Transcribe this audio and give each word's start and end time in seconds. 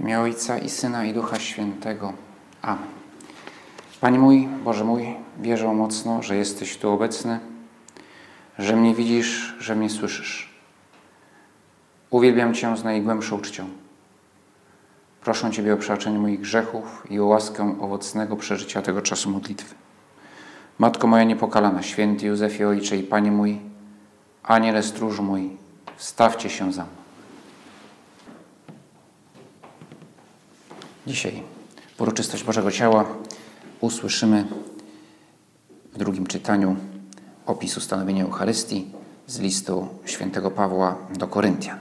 imię 0.00 0.20
Ojca 0.20 0.58
i 0.58 0.68
Syna 0.68 1.04
i 1.04 1.14
Ducha 1.14 1.38
Świętego. 1.38 2.12
Amen. 2.62 2.84
Panie 4.00 4.18
mój, 4.18 4.48
Boże 4.64 4.84
mój, 4.84 5.16
wierzę 5.40 5.72
mocno, 5.74 6.22
że 6.22 6.36
jesteś 6.36 6.76
tu 6.76 6.90
obecny, 6.90 7.40
że 8.58 8.76
mnie 8.76 8.94
widzisz, 8.94 9.56
że 9.58 9.76
mnie 9.76 9.90
słyszysz. 9.90 10.50
Uwielbiam 12.10 12.54
Cię 12.54 12.76
z 12.76 12.84
najgłębszą 12.84 13.40
czcią. 13.40 13.68
Proszę 15.20 15.50
Ciebie 15.50 15.74
o 15.74 15.76
przebaczenie 15.76 16.18
moich 16.18 16.40
grzechów 16.40 17.06
i 17.10 17.20
o 17.20 17.24
łaskę 17.24 17.76
owocnego 17.80 18.36
przeżycia 18.36 18.82
tego 18.82 19.02
czasu 19.02 19.30
modlitwy. 19.30 19.74
Matko 20.78 21.06
moja 21.06 21.24
niepokalana, 21.24 21.82
święty 21.82 22.26
Józefie 22.26 22.64
Ojcze 22.64 22.96
i 22.96 23.02
Panie 23.02 23.30
mój, 23.30 23.60
Aniele 24.42 24.82
stróż 24.82 25.20
mój, 25.20 25.56
stawcie 25.96 26.50
się 26.50 26.72
za 26.72 26.82
mną. 26.82 26.99
Dzisiaj 31.06 31.42
w 31.96 32.00
uroczystość 32.00 32.44
Bożego 32.44 32.70
Ciała 32.70 33.04
usłyszymy 33.80 34.44
w 35.92 35.98
drugim 35.98 36.26
czytaniu 36.26 36.76
opis 37.46 37.76
ustanowienia 37.76 38.24
Eucharystii 38.24 38.90
z 39.26 39.38
listu 39.38 39.88
świętego 40.04 40.50
Pawła 40.50 40.96
do 41.18 41.26
Koryntian. 41.26 41.78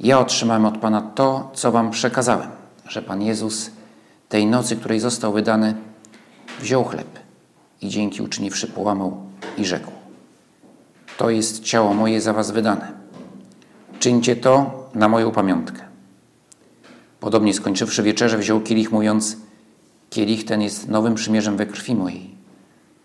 Ja 0.00 0.18
otrzymałem 0.18 0.66
od 0.66 0.78
Pana 0.78 1.02
to, 1.02 1.50
co 1.54 1.72
Wam 1.72 1.90
przekazałem, 1.90 2.48
że 2.88 3.02
Pan 3.02 3.22
Jezus 3.22 3.70
tej 4.28 4.46
nocy, 4.46 4.76
której 4.76 5.00
został 5.00 5.32
wydany, 5.32 5.74
wziął 6.60 6.84
chleb 6.84 7.18
i 7.82 7.88
dzięki 7.88 8.22
uczyniwszy 8.22 8.66
połamał 8.66 9.16
i 9.58 9.64
rzekł. 9.64 9.90
To 11.18 11.30
jest 11.30 11.62
ciało 11.62 11.94
moje 11.94 12.20
za 12.20 12.32
Was 12.32 12.50
wydane. 12.50 12.92
Czyńcie 13.98 14.36
to 14.36 14.84
na 14.94 15.08
moją 15.08 15.30
pamiątkę. 15.30 15.93
Podobnie 17.24 17.54
skończywszy 17.54 18.02
wieczerzę, 18.02 18.38
wziął 18.38 18.60
kielich, 18.60 18.92
mówiąc: 18.92 19.36
Kielich 20.10 20.44
ten 20.44 20.62
jest 20.62 20.88
nowym 20.88 21.14
przymierzem 21.14 21.56
we 21.56 21.66
krwi 21.66 21.94
mojej. 21.94 22.34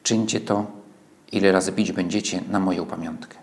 Czyńcie 0.04 0.40
to, 0.40 0.66
ile 1.32 1.52
razy 1.52 1.72
pić 1.72 1.92
będziecie 1.92 2.42
na 2.50 2.60
moją 2.60 2.86
pamiątkę. 2.86 3.38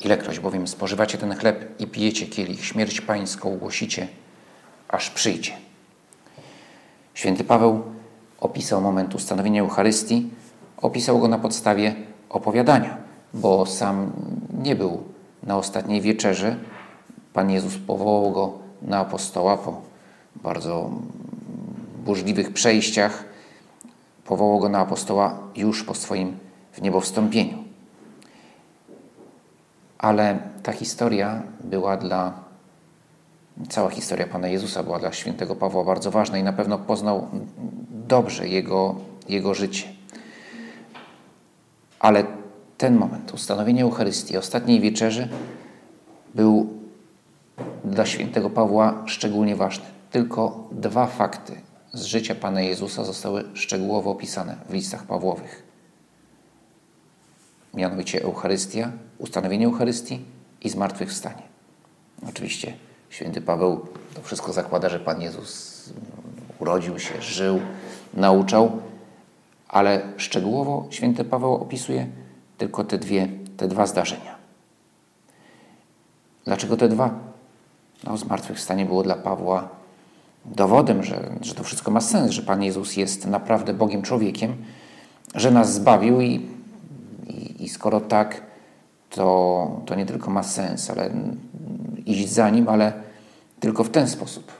Ilekroć 0.00 0.40
bowiem 0.40 0.68
spożywacie 0.68 1.18
ten 1.18 1.34
chleb 1.34 1.80
i 1.80 1.86
pijecie 1.86 2.26
kielich, 2.26 2.64
śmierć 2.64 3.00
pańską 3.00 3.58
głosicie, 3.58 4.08
aż 4.88 5.10
przyjdzie. 5.10 5.52
Święty 7.14 7.44
Paweł 7.44 7.82
opisał 8.40 8.80
moment 8.80 9.14
ustanowienia 9.14 9.62
Eucharystii, 9.62 10.30
opisał 10.76 11.18
go 11.18 11.28
na 11.28 11.38
podstawie 11.38 11.94
opowiadania, 12.28 12.96
bo 13.34 13.66
sam 13.66 14.12
nie 14.62 14.76
był 14.76 15.02
na 15.42 15.56
ostatniej 15.56 16.00
wieczerzy. 16.00 16.56
Pan 17.32 17.50
Jezus 17.50 17.78
powołał 17.86 18.32
go 18.32 18.67
na 18.82 18.98
apostoła 18.98 19.56
po 19.56 19.80
bardzo 20.36 20.90
burzliwych 22.04 22.52
przejściach. 22.52 23.24
Powołał 24.24 24.58
go 24.58 24.68
na 24.68 24.78
apostoła 24.78 25.38
już 25.56 25.84
po 25.84 25.94
swoim 25.94 26.38
w 26.72 26.82
niebo 26.82 27.00
wstąpieniu. 27.00 27.64
Ale 29.98 30.38
ta 30.62 30.72
historia 30.72 31.42
była 31.64 31.96
dla, 31.96 32.32
cała 33.68 33.90
historia 33.90 34.26
Pana 34.26 34.48
Jezusa 34.48 34.82
była 34.82 34.98
dla 34.98 35.12
świętego 35.12 35.56
Pawła 35.56 35.84
bardzo 35.84 36.10
ważna 36.10 36.38
i 36.38 36.42
na 36.42 36.52
pewno 36.52 36.78
poznał 36.78 37.28
dobrze 37.90 38.48
jego, 38.48 38.94
jego 39.28 39.54
życie. 39.54 39.88
Ale 41.98 42.24
ten 42.78 42.96
moment, 42.96 43.34
ustanowienie 43.34 43.82
Eucharystii, 43.82 44.36
ostatniej 44.36 44.80
wieczerzy, 44.80 45.28
był 46.34 46.77
dla 47.84 48.06
świętego 48.06 48.50
Pawła 48.50 49.02
szczególnie 49.06 49.56
ważny. 49.56 49.84
Tylko 50.10 50.68
dwa 50.72 51.06
fakty 51.06 51.60
z 51.92 52.04
życia 52.04 52.34
Pana 52.34 52.60
Jezusa 52.60 53.04
zostały 53.04 53.44
szczegółowo 53.54 54.10
opisane 54.10 54.56
w 54.68 54.72
listach 54.72 55.04
Pawłowych. 55.06 55.62
Mianowicie 57.74 58.22
Eucharystia, 58.22 58.92
ustanowienie 59.18 59.66
Eucharystii 59.66 60.24
i 60.62 60.68
zmartwychwstanie. 60.68 61.42
Oczywiście 62.28 62.74
święty 63.10 63.40
Paweł 63.40 63.86
to 64.14 64.22
wszystko 64.22 64.52
zakłada, 64.52 64.88
że 64.88 65.00
Pan 65.00 65.22
Jezus 65.22 65.92
urodził 66.58 66.98
się, 66.98 67.22
żył, 67.22 67.60
nauczał, 68.14 68.70
ale 69.68 70.02
szczegółowo 70.16 70.86
święty 70.90 71.24
Paweł 71.24 71.54
opisuje 71.54 72.06
tylko 72.58 72.84
te, 72.84 72.98
dwie, 72.98 73.28
te 73.56 73.68
dwa 73.68 73.86
zdarzenia. 73.86 74.38
Dlaczego 76.44 76.76
te 76.76 76.88
dwa? 76.88 77.27
No, 78.04 78.16
zmartwychwstanie 78.16 78.86
było 78.86 79.02
dla 79.02 79.14
Pawła 79.14 79.68
dowodem, 80.44 81.02
że, 81.02 81.30
że 81.40 81.54
to 81.54 81.64
wszystko 81.64 81.90
ma 81.90 82.00
sens, 82.00 82.30
że 82.30 82.42
Pan 82.42 82.62
Jezus 82.62 82.96
jest 82.96 83.26
naprawdę 83.26 83.74
Bogiem 83.74 84.02
człowiekiem, 84.02 84.56
że 85.34 85.50
nas 85.50 85.74
zbawił 85.74 86.20
i, 86.20 86.48
i, 87.26 87.64
i 87.64 87.68
skoro 87.68 88.00
tak, 88.00 88.42
to, 89.10 89.80
to 89.86 89.94
nie 89.94 90.06
tylko 90.06 90.30
ma 90.30 90.42
sens, 90.42 90.90
ale 90.90 91.10
iść 92.06 92.28
za 92.28 92.50
Nim, 92.50 92.68
ale 92.68 92.92
tylko 93.60 93.84
w 93.84 93.90
ten 93.90 94.08
sposób. 94.08 94.52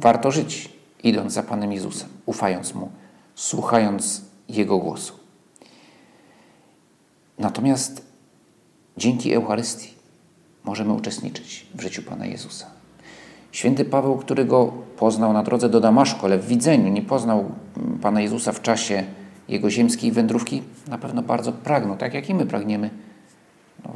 Warto 0.00 0.30
żyć, 0.30 0.72
idąc 1.02 1.32
za 1.32 1.42
Panem 1.42 1.72
Jezusem, 1.72 2.08
ufając 2.26 2.74
Mu, 2.74 2.90
słuchając 3.34 4.22
Jego 4.48 4.78
głosu. 4.78 5.12
Natomiast 7.38 8.02
dzięki 8.96 9.32
Eucharystii 9.34 9.95
możemy 10.66 10.92
uczestniczyć 10.92 11.66
w 11.74 11.80
życiu 11.80 12.02
Pana 12.02 12.26
Jezusa. 12.26 12.66
Święty 13.52 13.84
Paweł, 13.84 14.16
który 14.16 14.44
go 14.44 14.72
poznał 14.98 15.32
na 15.32 15.42
drodze 15.42 15.68
do 15.68 15.80
Damaszku, 15.80 16.26
ale 16.26 16.38
w 16.38 16.46
widzeniu 16.46 16.88
nie 16.88 17.02
poznał 17.02 17.50
Pana 18.02 18.20
Jezusa 18.20 18.52
w 18.52 18.62
czasie 18.62 19.04
jego 19.48 19.70
ziemskiej 19.70 20.12
wędrówki, 20.12 20.62
na 20.88 20.98
pewno 20.98 21.22
bardzo 21.22 21.52
pragnął, 21.52 21.96
tak 21.96 22.14
jak 22.14 22.30
i 22.30 22.34
my 22.34 22.46
pragniemy, 22.46 22.90
no, 23.84 23.92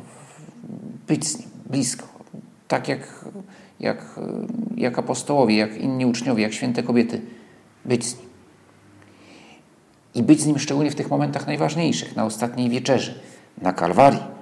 być 1.09 1.27
z 1.27 1.39
Nim, 1.39 1.49
blisko. 1.71 2.07
Tak 2.69 2.89
jak, 2.89 3.25
jak, 3.81 4.21
jak 4.77 4.99
apostołowie, 4.99 5.57
jak 5.57 5.77
inni 5.77 6.07
uczniowie, 6.07 6.43
jak 6.43 6.53
święte 6.53 6.83
kobiety, 6.83 7.21
być 7.85 8.05
z 8.05 8.19
Nim. 8.19 8.29
I 10.15 10.23
być 10.23 10.41
z 10.41 10.47
Nim 10.47 10.59
szczególnie 10.59 10.91
w 10.91 10.95
tych 10.95 11.11
momentach 11.11 11.47
najważniejszych, 11.47 12.17
na 12.17 12.25
ostatniej 12.25 12.71
wieczerzy, 12.71 13.21
na 13.63 13.73
Kalwarii. 13.73 14.40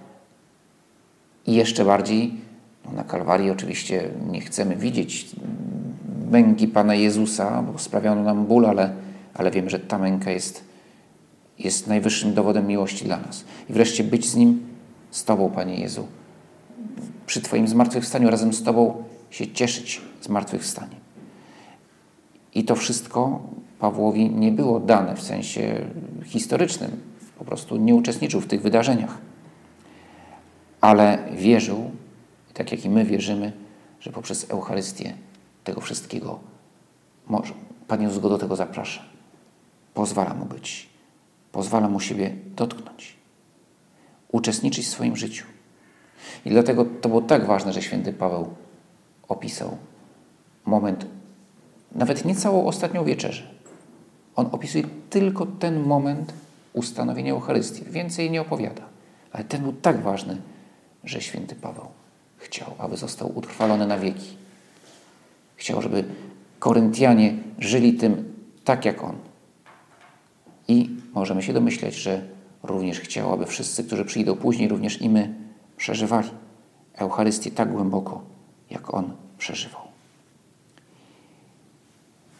I 1.49 1.55
jeszcze 1.55 1.85
bardziej 1.85 2.35
no 2.85 2.93
na 2.93 3.05
Kalwarii 3.05 3.51
oczywiście 3.51 4.11
nie 4.31 4.41
chcemy 4.41 4.77
widzieć 4.77 5.27
męki 6.31 6.69
Pana 6.69 6.95
Jezusa, 6.95 7.63
bo 7.63 7.79
sprawiano 7.79 8.23
nam 8.23 8.47
ból, 8.47 8.67
ale, 8.67 8.93
ale 9.35 9.51
wiemy, 9.51 9.71
że 9.71 9.79
ta 9.79 9.99
męka 9.99 10.31
jest, 10.31 10.65
jest 11.59 11.87
najwyższym 11.87 12.35
dowodem 12.35 12.67
miłości 12.67 13.05
dla 13.05 13.21
nas. 13.21 13.45
I 13.71 13.73
wreszcie 13.73 14.05
być 14.05 14.29
z 14.29 14.37
Nim, 14.37 14.61
z 15.11 15.25
Tobą, 15.25 15.51
Panie 15.51 15.75
Jezu. 15.81 16.07
Przy 17.27 17.41
Twoim 17.41 17.69
zmartwychwstaniu 17.69 18.31
razem 18.31 18.53
z 18.53 18.63
Tobą 18.63 19.05
się 19.31 19.47
cieszyć 19.53 20.01
zmartwychwstaniem. 20.23 21.01
I 22.55 22.65
to 22.65 22.77
wszystko 22.77 23.43
Pawłowi 23.79 24.31
nie 24.31 24.53
było 24.53 24.81
dane 24.81 25.17
w 25.17 25.23
sensie 25.23 25.81
historycznym. 26.25 26.91
Po 27.39 27.45
prostu 27.45 27.77
nie 27.77 27.95
uczestniczył 27.95 28.41
w 28.41 28.47
tych 28.47 28.63
wydarzeniach. 28.63 29.28
Ale 30.81 31.19
wierzył, 31.33 31.91
tak 32.55 32.73
jak 32.73 32.85
i 32.85 32.91
my 32.91 33.05
wierzymy, 33.05 33.53
że 34.01 34.13
poprzez 34.13 34.51
Eucharystię 34.51 35.15
tego 35.65 35.81
wszystkiego 35.81 36.39
może. 37.27 37.55
Pan 37.89 38.03
Jezus 38.03 38.23
go 38.23 38.29
do 38.29 38.39
tego 38.39 38.57
zaprasza. 38.57 39.03
Pozwala 39.95 40.35
mu 40.35 40.45
być. 40.45 40.89
Pozwala 41.53 41.89
mu 41.89 42.01
siebie 42.01 42.35
dotknąć. 42.57 43.17
Uczestniczyć 44.33 44.87
w 44.87 44.91
swoim 44.91 45.17
życiu. 45.17 45.47
I 46.45 46.51
dlatego 46.51 46.85
to 47.01 47.09
było 47.09 47.21
tak 47.23 47.47
ważne, 47.47 47.73
że 47.73 47.83
święty 47.83 48.13
Paweł 48.13 48.49
opisał 49.29 49.77
moment, 50.65 51.07
nawet 51.93 52.25
nie 52.25 52.35
całą 52.35 52.67
ostatnią 52.67 53.05
wieczerzę. 53.05 53.43
On 54.37 54.49
opisuje 54.53 54.85
tylko 55.11 55.47
ten 55.47 55.83
moment 55.83 56.33
ustanowienia 56.73 57.33
Eucharystii. 57.33 57.85
Więcej 57.85 58.31
nie 58.31 58.41
opowiada. 58.41 58.83
Ale 59.33 59.45
ten 59.45 59.63
był 59.63 59.73
tak 59.73 60.03
ważny, 60.03 60.37
że 61.09 61.21
święty 61.21 61.55
Paweł 61.55 61.87
chciał, 62.37 62.75
aby 62.79 62.97
został 62.97 63.39
utrwalony 63.39 63.87
na 63.87 63.99
wieki. 63.99 64.37
Chciał, 65.57 65.83
żeby 65.83 66.05
Koryntianie 66.59 67.35
żyli 67.59 67.95
tym 67.95 68.35
tak 68.65 68.85
jak 68.85 69.05
on. 69.05 69.17
I 70.69 70.91
możemy 71.15 71.43
się 71.43 71.53
domyśleć, 71.53 71.95
że 71.95 72.29
również 72.63 73.01
chciał, 73.01 73.33
aby 73.33 73.47
wszyscy, 73.47 73.85
którzy 73.85 74.05
przyjdą 74.05 74.37
później, 74.37 74.69
również 74.69 75.03
i 75.03 75.09
my 75.09 75.35
przeżywali 75.77 76.31
Eucharystię 76.95 77.51
tak 77.51 77.73
głęboko, 77.73 78.23
jak 78.71 78.95
on 78.95 79.13
przeżywał. 79.39 79.83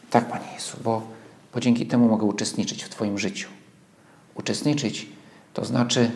Tak, 0.09 0.29
Panie 0.29 0.53
Jezu, 0.53 0.77
bo, 0.83 1.01
bo 1.53 1.59
dzięki 1.59 1.85
temu 1.85 2.07
mogę 2.07 2.25
uczestniczyć 2.25 2.83
w 2.83 2.89
Twoim 2.89 3.19
życiu. 3.19 3.49
Uczestniczyć 4.35 5.07
to 5.53 5.65
znaczy 5.65 6.11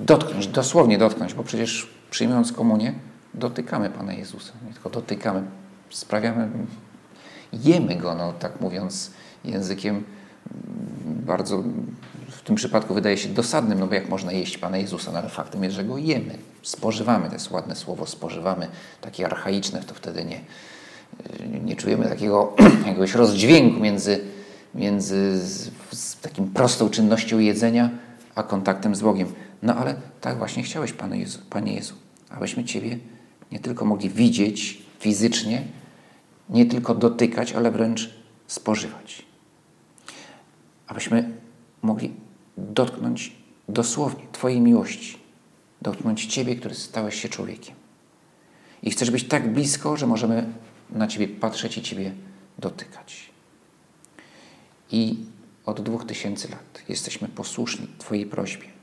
dotknąć, 0.00 0.46
dosłownie 0.46 0.98
dotknąć, 0.98 1.34
bo 1.34 1.44
przecież 1.44 1.90
przyjmując 2.10 2.52
komunię, 2.52 2.94
dotykamy 3.34 3.90
Pana 3.90 4.12
Jezusa. 4.12 4.52
Nie 4.66 4.72
tylko 4.72 4.90
dotykamy, 4.90 5.42
sprawiamy, 5.90 6.48
jemy 7.52 7.96
Go, 7.96 8.14
no 8.14 8.32
tak 8.32 8.60
mówiąc 8.60 9.10
językiem 9.44 10.04
bardzo 11.06 11.62
w 12.30 12.42
tym 12.42 12.56
przypadku 12.56 12.94
wydaje 12.94 13.16
się 13.16 13.28
dosadnym, 13.28 13.80
no 13.80 13.86
bo 13.86 13.94
jak 13.94 14.08
można 14.08 14.32
jeść 14.32 14.58
Pana 14.58 14.78
Jezusa, 14.78 15.12
no 15.12 15.18
ale 15.18 15.28
faktem 15.28 15.64
jest, 15.64 15.76
że 15.76 15.84
Go 15.84 15.98
jemy, 15.98 16.38
spożywamy, 16.62 17.28
to 17.28 17.34
jest 17.34 17.50
ładne 17.50 17.76
słowo, 17.76 18.06
spożywamy, 18.06 18.68
takie 19.00 19.26
archaiczne, 19.26 19.82
to 19.82 19.94
wtedy 19.94 20.24
nie, 20.24 20.40
nie 21.64 21.76
czujemy 21.76 22.08
takiego 22.08 22.56
jakiegoś 22.86 23.14
rozdźwięku 23.14 23.80
między, 23.80 24.20
między 24.74 25.38
z, 25.38 25.70
z 25.92 26.20
takim 26.20 26.50
prostą 26.50 26.90
czynnością 26.90 27.38
jedzenia, 27.38 27.90
a 28.34 28.42
kontaktem 28.42 28.94
z 28.94 29.00
Bogiem. 29.00 29.32
No 29.62 29.74
ale 29.74 29.94
tak 30.20 30.38
właśnie 30.38 30.62
chciałeś, 30.62 30.92
Panie 30.92 31.18
Jezu, 31.18 31.38
Panie 31.50 31.74
Jezu, 31.74 31.94
abyśmy 32.30 32.64
Ciebie 32.64 32.98
nie 33.52 33.60
tylko 33.60 33.84
mogli 33.84 34.10
widzieć 34.10 34.82
fizycznie, 34.98 35.62
nie 36.48 36.66
tylko 36.66 36.94
dotykać, 36.94 37.52
ale 37.52 37.70
wręcz 37.70 38.10
spożywać. 38.46 39.26
Abyśmy 40.86 41.32
mogli 41.82 42.12
dotknąć 42.58 43.36
dosłownie 43.68 44.22
Twojej 44.32 44.60
miłości, 44.60 45.18
dotknąć 45.82 46.26
Ciebie, 46.26 46.56
który 46.56 46.74
stałeś 46.74 47.22
się 47.22 47.28
człowiekiem. 47.28 47.74
I 48.82 48.90
chcesz 48.90 49.10
być 49.10 49.24
tak 49.24 49.52
blisko, 49.52 49.96
że 49.96 50.06
możemy 50.06 50.52
na 50.90 51.06
Ciebie 51.06 51.28
patrzeć 51.28 51.78
i 51.78 51.82
Ciebie 51.82 52.12
dotykać. 52.58 53.30
I 54.92 55.18
od 55.66 55.80
dwóch 55.80 56.04
tysięcy 56.04 56.48
lat 56.48 56.82
jesteśmy 56.88 57.28
posłuszni 57.28 57.86
Twojej 57.98 58.26
prośbie. 58.26 58.79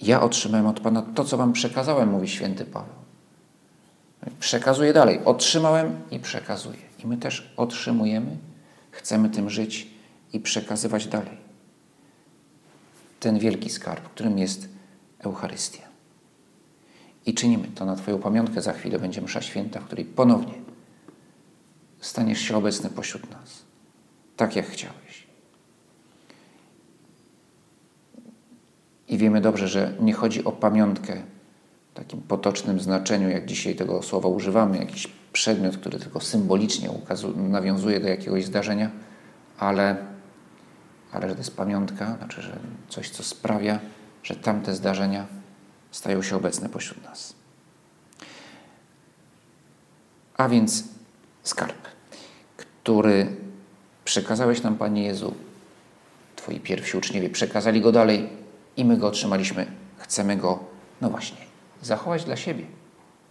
Ja 0.00 0.22
otrzymałem 0.22 0.66
od 0.66 0.80
Pana 0.80 1.02
to, 1.02 1.24
co 1.24 1.36
Wam 1.36 1.52
przekazałem, 1.52 2.10
mówi 2.10 2.28
święty 2.28 2.64
Paweł. 2.64 2.94
Przekazuję 4.40 4.92
dalej. 4.92 5.20
Otrzymałem 5.24 6.00
i 6.10 6.18
przekazuję. 6.18 6.78
I 7.04 7.06
my 7.06 7.16
też 7.16 7.52
otrzymujemy, 7.56 8.36
chcemy 8.90 9.30
tym 9.30 9.50
żyć 9.50 9.88
i 10.32 10.40
przekazywać 10.40 11.06
dalej. 11.06 11.38
Ten 13.20 13.38
wielki 13.38 13.70
skarb, 13.70 14.08
którym 14.08 14.38
jest 14.38 14.68
Eucharystia. 15.18 15.82
I 17.26 17.34
czynimy 17.34 17.68
to 17.68 17.84
na 17.84 17.96
Twoją 17.96 18.18
pamiątkę. 18.18 18.62
Za 18.62 18.72
chwilę 18.72 18.98
będzie 18.98 19.22
msza 19.22 19.42
święta, 19.42 19.80
w 19.80 19.84
której 19.84 20.04
ponownie 20.04 20.54
staniesz 22.00 22.40
się 22.40 22.56
obecny 22.56 22.90
pośród 22.90 23.30
nas. 23.30 23.62
Tak 24.36 24.56
jak 24.56 24.66
chciałeś. 24.66 25.05
I 29.08 29.18
wiemy 29.18 29.40
dobrze, 29.40 29.68
że 29.68 29.92
nie 30.00 30.12
chodzi 30.12 30.44
o 30.44 30.52
pamiątkę 30.52 31.22
w 31.92 31.94
takim 31.94 32.22
potocznym 32.22 32.80
znaczeniu, 32.80 33.28
jak 33.28 33.46
dzisiaj 33.46 33.74
tego 33.74 34.02
słowa 34.02 34.28
używamy, 34.28 34.78
jakiś 34.78 35.08
przedmiot, 35.32 35.76
który 35.76 35.98
tylko 35.98 36.20
symbolicznie 36.20 36.88
nawiązuje 37.36 38.00
do 38.00 38.08
jakiegoś 38.08 38.44
zdarzenia, 38.44 38.90
ale, 39.58 39.96
ale 41.12 41.28
że 41.28 41.34
to 41.34 41.40
jest 41.40 41.56
pamiątka, 41.56 42.16
znaczy, 42.18 42.42
że 42.42 42.58
coś, 42.88 43.10
co 43.10 43.22
sprawia, 43.22 43.78
że 44.22 44.36
tamte 44.36 44.74
zdarzenia 44.74 45.26
stają 45.90 46.22
się 46.22 46.36
obecne 46.36 46.68
pośród 46.68 47.04
nas. 47.04 47.34
A 50.36 50.48
więc 50.48 50.84
skarb, 51.42 51.88
który 52.56 53.26
przekazałeś 54.04 54.62
nam, 54.62 54.76
Panie 54.76 55.02
Jezu, 55.02 55.34
Twoi 56.36 56.60
pierwsi 56.60 56.96
uczniowie 56.96 57.30
przekazali 57.30 57.80
go 57.80 57.92
dalej 57.92 58.28
i 58.76 58.84
my 58.84 58.96
go 58.96 59.06
otrzymaliśmy. 59.06 59.66
Chcemy 59.96 60.36
go, 60.36 60.58
no 61.00 61.10
właśnie, 61.10 61.38
zachować 61.82 62.24
dla 62.24 62.36
siebie. 62.36 62.64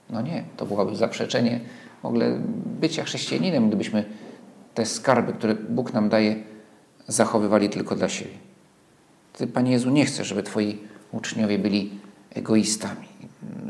No 0.10 0.22
nie, 0.22 0.44
to 0.58 0.66
byłoby 0.66 0.96
zaprzeczenie 0.96 1.60
w 2.02 2.06
ogóle 2.06 2.40
bycia 2.80 3.04
chrześcijaninem, 3.04 3.68
gdybyśmy 3.68 4.06
te 4.74 4.86
skarby, 4.86 5.34
które 5.34 5.56
Bóg 5.56 5.94
nam 5.94 6.10
daje, 6.10 6.36
zachowywali 7.08 7.70
tylko 7.70 7.96
dla 7.96 8.10
siebie. 8.10 8.34
Ty, 9.34 9.48
Panie 9.48 9.72
Jezu, 9.72 9.90
nie 9.90 10.06
chcesz, 10.06 10.28
żeby 10.28 10.44
Twoi 10.44 10.80
uczniowie 11.12 11.60
byli 11.60 11.92
egoistami, 12.34 13.08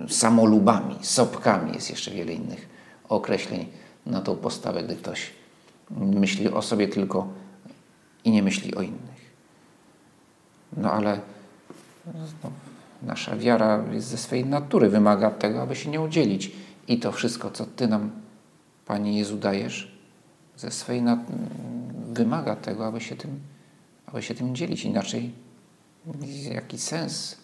samolubami, 0.07 0.95
sopkami. 1.01 1.73
Jest 1.73 1.89
jeszcze 1.89 2.11
wiele 2.11 2.33
innych 2.33 2.69
określeń 3.09 3.65
na 4.05 4.21
tą 4.21 4.35
postawę, 4.35 4.83
gdy 4.83 4.95
ktoś 4.95 5.31
myśli 5.91 6.49
o 6.49 6.61
sobie 6.61 6.87
tylko 6.87 7.27
i 8.23 8.31
nie 8.31 8.43
myśli 8.43 8.75
o 8.75 8.81
innych. 8.81 9.35
No 10.77 10.91
ale 10.91 11.19
no, 12.13 12.51
nasza 13.03 13.35
wiara 13.35 13.83
ze 13.97 14.17
swej 14.17 14.45
natury, 14.45 14.89
wymaga 14.89 15.31
tego, 15.31 15.61
aby 15.61 15.75
się 15.75 15.89
nie 15.89 16.01
udzielić. 16.01 16.51
I 16.87 16.99
to 16.99 17.11
wszystko, 17.11 17.51
co 17.51 17.65
Ty 17.65 17.87
nam, 17.87 18.11
Panie 18.85 19.17
Jezu, 19.17 19.37
dajesz, 19.37 19.91
ze 20.57 20.71
swej 20.71 21.03
wymaga 22.13 22.55
tego, 22.55 22.85
aby 22.85 23.01
się, 23.01 23.15
tym, 23.15 23.39
aby 24.05 24.21
się 24.21 24.35
tym 24.35 24.55
dzielić. 24.55 24.85
Inaczej 24.85 25.33
jaki 26.51 26.77
sens? 26.77 27.37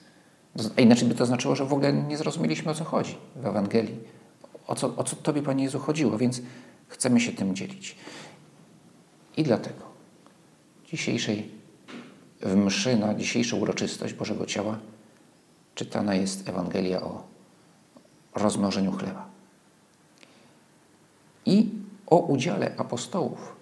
Inaczej 0.77 1.07
by 1.07 1.15
to 1.15 1.25
znaczyło, 1.25 1.55
że 1.55 1.65
w 1.65 1.73
ogóle 1.73 1.93
nie 1.93 2.17
zrozumieliśmy, 2.17 2.71
o 2.71 2.75
co 2.75 2.83
chodzi 2.83 3.17
w 3.35 3.45
Ewangelii. 3.45 3.97
O 4.67 4.75
co, 4.75 4.95
o 4.95 5.03
co 5.03 5.15
Tobie, 5.15 5.41
Panie 5.41 5.63
Jezu, 5.63 5.79
chodziło, 5.79 6.17
więc 6.17 6.41
chcemy 6.87 7.19
się 7.19 7.31
tym 7.31 7.55
dzielić. 7.55 7.95
I 9.37 9.43
dlatego 9.43 9.83
dzisiejszej 10.85 11.60
w 12.41 12.55
mszy 12.55 12.97
na 12.97 13.15
dzisiejszą 13.15 13.57
uroczystość 13.57 14.13
Bożego 14.13 14.45
Ciała 14.45 14.79
czytana 15.75 16.15
jest 16.15 16.49
Ewangelia 16.49 17.01
o 17.01 17.23
rozmnożeniu 18.35 18.91
chleba. 18.91 19.29
I 21.45 21.69
o 22.07 22.17
udziale 22.17 22.75
apostołów 22.77 23.55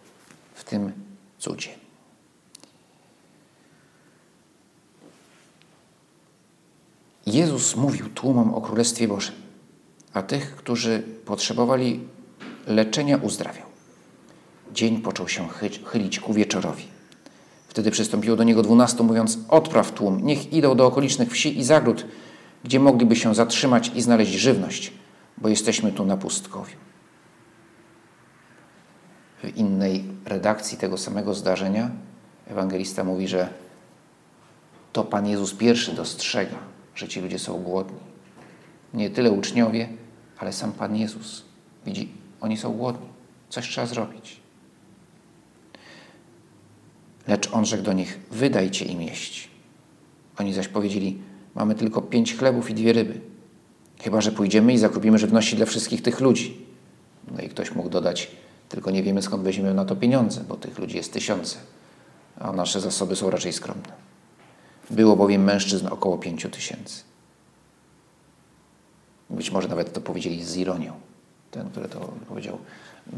w 0.54 0.64
tym 0.64 0.92
cudzie. 1.38 1.70
Jezus 7.26 7.76
mówił 7.76 8.10
tłumom 8.10 8.54
o 8.54 8.62
Królestwie 8.62 9.08
Bożym, 9.08 9.36
a 10.14 10.22
tych, 10.22 10.56
którzy 10.56 11.04
potrzebowali 11.26 12.08
leczenia, 12.68 13.18
uzdrawiał. 13.18 13.68
Dzień 14.74 15.02
począł 15.02 15.28
się 15.28 15.48
chylić 15.86 16.20
ku 16.20 16.34
wieczorowi. 16.34 16.99
Wtedy 17.70 17.92
przystąpiło 17.92 18.36
do 18.36 18.44
niego 18.44 18.62
dwunastu, 18.62 19.04
mówiąc: 19.04 19.40
Odpraw 19.50 19.92
tłum, 19.92 20.26
niech 20.26 20.54
idą 20.54 20.76
do 20.76 20.86
okolicznych 20.86 21.32
wsi 21.32 21.60
i 21.60 21.64
zagród, 21.64 22.06
gdzie 22.64 22.80
mogliby 22.80 23.16
się 23.16 23.36
zatrzymać 23.36 23.92
i 23.96 24.02
znaleźć 24.02 24.32
żywność, 24.32 24.94
bo 25.38 25.50
jesteśmy 25.50 25.92
tu 25.92 26.06
na 26.06 26.18
pustkowiu. 26.18 26.78
W 29.44 29.58
innej 29.58 30.04
redakcji 30.26 30.78
tego 30.78 30.98
samego 30.98 31.34
zdarzenia 31.34 31.92
ewangelista 32.48 33.04
mówi, 33.04 33.28
że 33.28 33.50
to 34.94 35.04
Pan 35.04 35.28
Jezus 35.28 35.54
pierwszy 35.54 35.94
dostrzega, 35.94 36.58
że 36.96 37.08
ci 37.08 37.22
ludzie 37.22 37.40
są 37.40 37.64
głodni. 37.64 38.00
Nie 38.94 39.10
tyle 39.10 39.32
uczniowie, 39.32 39.90
ale 40.38 40.54
sam 40.54 40.72
Pan 40.72 40.96
Jezus 40.96 41.46
widzi, 41.86 42.12
oni 42.42 42.58
są 42.58 42.74
głodni. 42.74 43.08
Coś 43.50 43.70
trzeba 43.70 43.88
zrobić. 43.88 44.39
Lecz 47.30 47.54
on 47.54 47.66
rzekł 47.66 47.84
do 47.84 47.94
nich: 47.94 48.20
Wydajcie 48.32 48.86
im 48.86 49.02
jeść. 49.02 49.50
Oni 50.38 50.54
zaś 50.54 50.68
powiedzieli: 50.68 51.22
Mamy 51.56 51.76
tylko 51.76 52.02
pięć 52.02 52.36
chlebów 52.36 52.70
i 52.70 52.74
dwie 52.74 52.94
ryby. 52.94 53.22
Chyba, 54.02 54.22
że 54.22 54.32
pójdziemy 54.32 54.74
i 54.74 54.78
zakupimy 54.78 55.18
żywności 55.18 55.56
dla 55.56 55.66
wszystkich 55.66 56.02
tych 56.02 56.20
ludzi. 56.20 56.66
No 57.32 57.42
i 57.42 57.50
ktoś 57.50 57.76
mógł 57.76 57.90
dodać: 57.90 58.32
Tylko 58.70 58.92
nie 58.92 59.04
wiemy 59.04 59.22
skąd 59.22 59.44
weźmiemy 59.44 59.74
na 59.74 59.86
to 59.86 59.96
pieniądze, 59.96 60.42
bo 60.48 60.56
tych 60.56 60.80
ludzi 60.80 60.98
jest 60.98 61.14
tysiące, 61.14 61.58
a 62.40 62.52
nasze 62.52 62.82
zasoby 62.82 63.16
są 63.16 63.30
raczej 63.30 63.54
skromne. 63.54 64.10
Było 64.90 65.16
bowiem 65.16 65.44
mężczyzn 65.44 65.88
około 65.88 66.18
pięciu 66.18 66.50
tysięcy. 66.50 67.04
Być 69.30 69.52
może 69.52 69.68
nawet 69.68 69.94
to 69.94 70.02
powiedzieli 70.02 70.44
z 70.44 70.58
ironią. 70.58 70.94
Ten, 71.52 71.70
który 71.70 71.90
to 71.90 72.00
powiedział, 72.28 72.58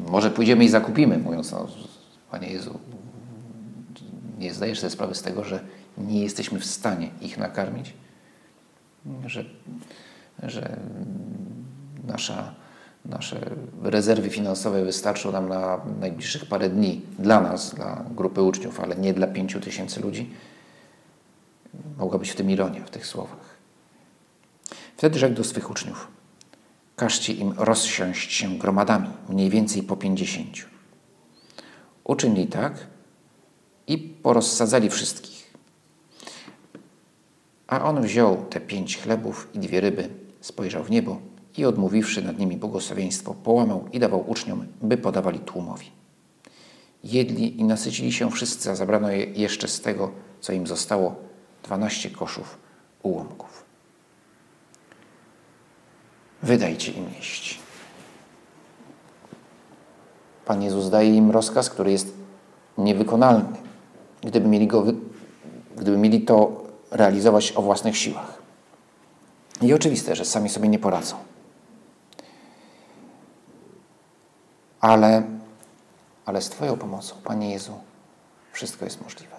może 0.08 0.32
pójdziemy 0.32 0.66
i 0.66 0.70
zakupimy, 0.70 1.18
mówiąc, 1.18 1.52
no, 1.52 1.68
Panie 2.32 2.48
Jezu, 2.48 2.80
nie 4.42 4.54
zdajesz 4.54 4.80
sobie 4.80 4.90
sprawy 4.90 5.16
z 5.16 5.22
tego, 5.22 5.44
że 5.44 5.60
nie 5.98 6.24
jesteśmy 6.24 6.60
w 6.60 6.66
stanie 6.66 7.10
ich 7.22 7.38
nakarmić, 7.38 7.94
że, 9.26 9.46
że 10.44 10.78
nasza, 12.08 12.54
nasze 13.06 13.40
rezerwy 13.84 14.30
finansowe 14.30 14.86
wystarczą 14.86 15.32
nam 15.32 15.50
na 15.50 15.82
najbliższych 16.00 16.46
parę 16.46 16.70
dni 16.70 17.02
dla 17.20 17.42
nas, 17.42 17.76
dla 17.76 18.06
grupy 18.16 18.42
uczniów, 18.42 18.80
ale 18.80 18.96
nie 18.96 19.14
dla 19.14 19.28
pięciu 19.28 19.60
tysięcy 19.60 20.02
ludzi. 20.02 20.30
Mogła 21.98 22.20
być 22.20 22.32
w 22.32 22.36
tym 22.36 22.52
ironia, 22.52 22.86
w 22.86 22.90
tych 22.90 23.08
słowach. 23.08 23.52
Wtedy 24.98 25.20
rzekł 25.20 25.36
do 25.36 25.44
swych 25.44 25.72
uczniów: 25.72 26.08
Każcie 26.96 27.34
im 27.34 27.54
rozsiąść 27.58 28.34
się 28.34 28.58
gromadami, 28.58 29.10
mniej 29.30 29.50
więcej 29.50 29.84
po 29.84 29.98
pięćdziesięciu. 29.98 30.68
Uczynili 32.04 32.48
tak, 32.48 32.74
i 33.88 33.98
porozsadzali 33.98 34.90
wszystkich. 34.90 35.54
A 37.68 37.84
on 37.84 38.02
wziął 38.02 38.46
te 38.50 38.60
pięć 38.60 38.98
chlebów 38.98 39.48
i 39.54 39.60
dwie 39.60 39.82
ryby, 39.82 40.10
spojrzał 40.42 40.84
w 40.84 40.92
niebo 40.92 41.20
i 41.58 41.66
odmówiwszy 41.66 42.22
nad 42.22 42.40
nimi 42.40 42.58
błogosławieństwo, 42.58 43.34
połamał 43.34 43.88
i 43.94 44.00
dawał 44.00 44.30
uczniom, 44.30 44.66
by 44.82 44.98
podawali 44.98 45.40
tłumowi. 45.40 45.92
Jedli 47.04 47.60
i 47.60 47.64
nasycili 47.64 48.12
się 48.12 48.32
wszyscy, 48.32 48.72
a 48.72 48.76
zabrano 48.76 49.10
je 49.10 49.26
jeszcze 49.26 49.68
z 49.68 49.82
tego, 49.82 50.12
co 50.42 50.54
im 50.54 50.68
zostało, 50.68 51.16
dwanaście 51.64 52.10
koszów 52.10 52.58
ułomków. 53.04 53.64
Wydajcie 56.44 56.92
im 56.92 57.06
jeść. 57.16 57.60
Pan 60.46 60.64
Jezus 60.64 60.90
daje 60.90 61.16
im 61.16 61.32
rozkaz, 61.32 61.70
który 61.70 61.92
jest 61.92 62.14
niewykonalny, 62.78 63.61
gdyby 64.22 64.48
mieli, 64.48 64.68
go, 64.68 64.84
gdyby 65.76 65.98
mieli 65.98 66.22
to 66.22 66.64
realizować 66.92 67.52
o 67.52 67.62
własnych 67.62 67.98
siłach. 67.98 68.42
I 69.62 69.74
oczywiste, 69.74 70.16
że 70.16 70.26
sami 70.26 70.50
sobie 70.50 70.70
nie 70.70 70.80
poradzą. 70.80 71.16
Ale, 74.80 75.24
ale 76.26 76.42
z 76.42 76.50
Twoją 76.50 76.78
pomocą, 76.78 77.16
Panie 77.24 77.52
Jezu, 77.52 77.74
wszystko 78.52 78.86
jest 78.86 79.02
możliwe. 79.02 79.36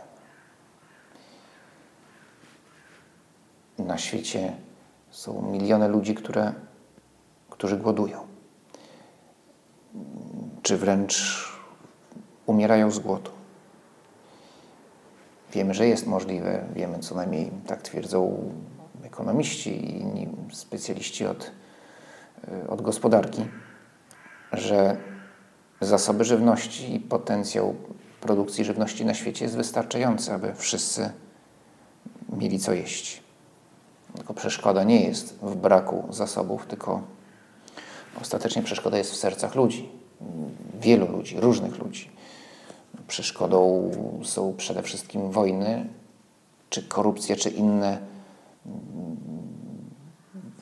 Na 3.78 3.98
świecie 3.98 4.56
są 5.10 5.42
miliony 5.42 5.88
ludzi, 5.88 6.14
które, 6.14 6.52
którzy 7.50 7.76
głodują, 7.76 8.26
czy 10.62 10.76
wręcz 10.76 11.48
umierają 12.46 12.90
z 12.90 12.98
głodu. 12.98 13.41
Wiemy, 15.52 15.74
że 15.74 15.86
jest 15.86 16.06
możliwe, 16.06 16.64
wiemy 16.74 16.98
co 16.98 17.14
najmniej, 17.14 17.50
tak 17.66 17.82
twierdzą 17.82 18.50
ekonomiści 19.04 19.70
i 19.70 20.00
inni 20.00 20.28
specjaliści 20.52 21.26
od, 21.26 21.50
od 22.68 22.82
gospodarki, 22.82 23.44
że 24.52 24.96
zasoby 25.80 26.24
żywności 26.24 26.94
i 26.94 27.00
potencjał 27.00 27.74
produkcji 28.20 28.64
żywności 28.64 29.04
na 29.04 29.14
świecie 29.14 29.44
jest 29.44 29.56
wystarczający, 29.56 30.32
aby 30.32 30.54
wszyscy 30.54 31.10
mieli 32.36 32.58
co 32.58 32.72
jeść. 32.72 33.22
Tylko 34.16 34.34
przeszkoda 34.34 34.84
nie 34.84 35.04
jest 35.04 35.38
w 35.42 35.56
braku 35.56 36.04
zasobów, 36.10 36.66
tylko 36.66 37.02
ostatecznie 38.20 38.62
przeszkoda 38.62 38.98
jest 38.98 39.12
w 39.12 39.16
sercach 39.16 39.54
ludzi, 39.54 39.88
wielu 40.80 41.12
ludzi, 41.12 41.40
różnych 41.40 41.78
ludzi. 41.78 42.10
Przeszkodą 43.06 43.90
są 44.22 44.54
przede 44.56 44.82
wszystkim 44.82 45.30
wojny, 45.30 45.86
czy 46.70 46.82
korupcja, 46.82 47.36
czy 47.36 47.50
inne 47.50 47.98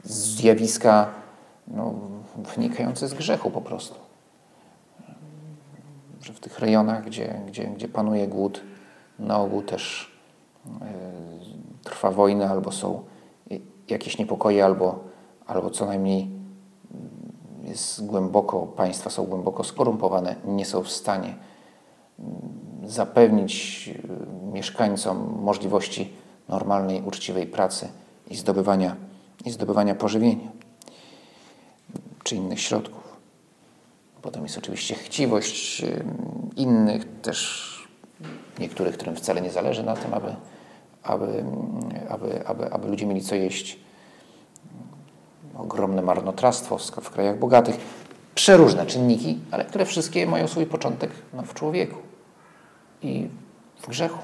zjawiska 0.04 1.08
no, 1.68 1.94
wynikające 2.56 3.08
z 3.08 3.14
grzechu 3.14 3.50
po 3.50 3.60
prostu. 3.60 3.94
Że 6.22 6.32
w 6.32 6.40
tych 6.40 6.58
rejonach, 6.58 7.04
gdzie, 7.04 7.40
gdzie, 7.46 7.64
gdzie 7.64 7.88
panuje 7.88 8.28
głód, 8.28 8.60
na 9.18 9.38
ogół 9.38 9.62
też 9.62 10.12
y, 10.66 10.70
trwa 11.84 12.10
wojna 12.10 12.50
albo 12.50 12.72
są 12.72 13.02
jakieś 13.88 14.18
niepokoje, 14.18 14.64
albo, 14.64 14.98
albo 15.46 15.70
co 15.70 15.86
najmniej 15.86 16.30
jest 17.64 18.06
głęboko, 18.06 18.66
państwa 18.66 19.10
są 19.10 19.24
głęboko 19.24 19.64
skorumpowane, 19.64 20.36
nie 20.44 20.64
są 20.64 20.82
w 20.82 20.90
stanie 20.90 21.34
zapewnić 22.84 23.88
y, 23.88 24.52
mieszkańcom 24.52 25.38
możliwości 25.42 26.12
normalnej, 26.48 27.02
uczciwej 27.02 27.46
pracy 27.46 27.88
i 28.30 28.36
zdobywania, 28.36 28.96
i 29.44 29.50
zdobywania 29.50 29.94
pożywienia 29.94 30.48
czy 32.24 32.36
innych 32.36 32.60
środków. 32.60 33.00
Potem 34.22 34.42
jest 34.42 34.58
oczywiście 34.58 34.94
chciwość 34.94 35.82
y, 35.82 36.04
innych, 36.56 37.20
też 37.22 37.70
niektórych, 38.58 38.94
którym 38.94 39.16
wcale 39.16 39.40
nie 39.40 39.50
zależy 39.50 39.82
na 39.82 39.96
tym, 39.96 40.14
aby, 40.14 40.34
aby, 41.02 41.44
aby, 42.08 42.46
aby, 42.46 42.72
aby 42.72 42.88
ludzie 42.88 43.06
mieli 43.06 43.22
co 43.22 43.34
jeść. 43.34 43.78
Ogromne 45.58 46.02
marnotrawstwo 46.02 46.78
w 46.78 47.10
krajach 47.10 47.38
bogatych. 47.38 47.76
Przeróżne 48.40 48.86
czynniki, 48.86 49.38
ale 49.50 49.64
które 49.64 49.86
wszystkie 49.86 50.26
mają 50.26 50.48
swój 50.48 50.66
początek 50.66 51.10
no, 51.32 51.42
w 51.42 51.54
człowieku 51.54 51.96
i 53.02 53.28
w 53.82 53.88
grzechu. 53.88 54.18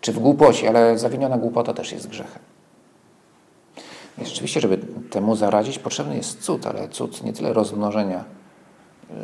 Czy 0.00 0.12
w 0.12 0.18
głupocie, 0.18 0.68
ale 0.68 0.98
zawiniona 0.98 1.38
głupota 1.38 1.74
też 1.74 1.92
jest 1.92 2.08
grzechem. 2.08 2.42
I 4.18 4.26
rzeczywiście, 4.26 4.60
żeby 4.60 4.78
temu 5.10 5.36
zaradzić, 5.36 5.78
potrzebny 5.78 6.16
jest 6.16 6.40
cud, 6.40 6.66
ale 6.66 6.88
cud 6.88 7.22
nie 7.22 7.32
tyle 7.32 7.52
rozmnożenia 7.52 8.24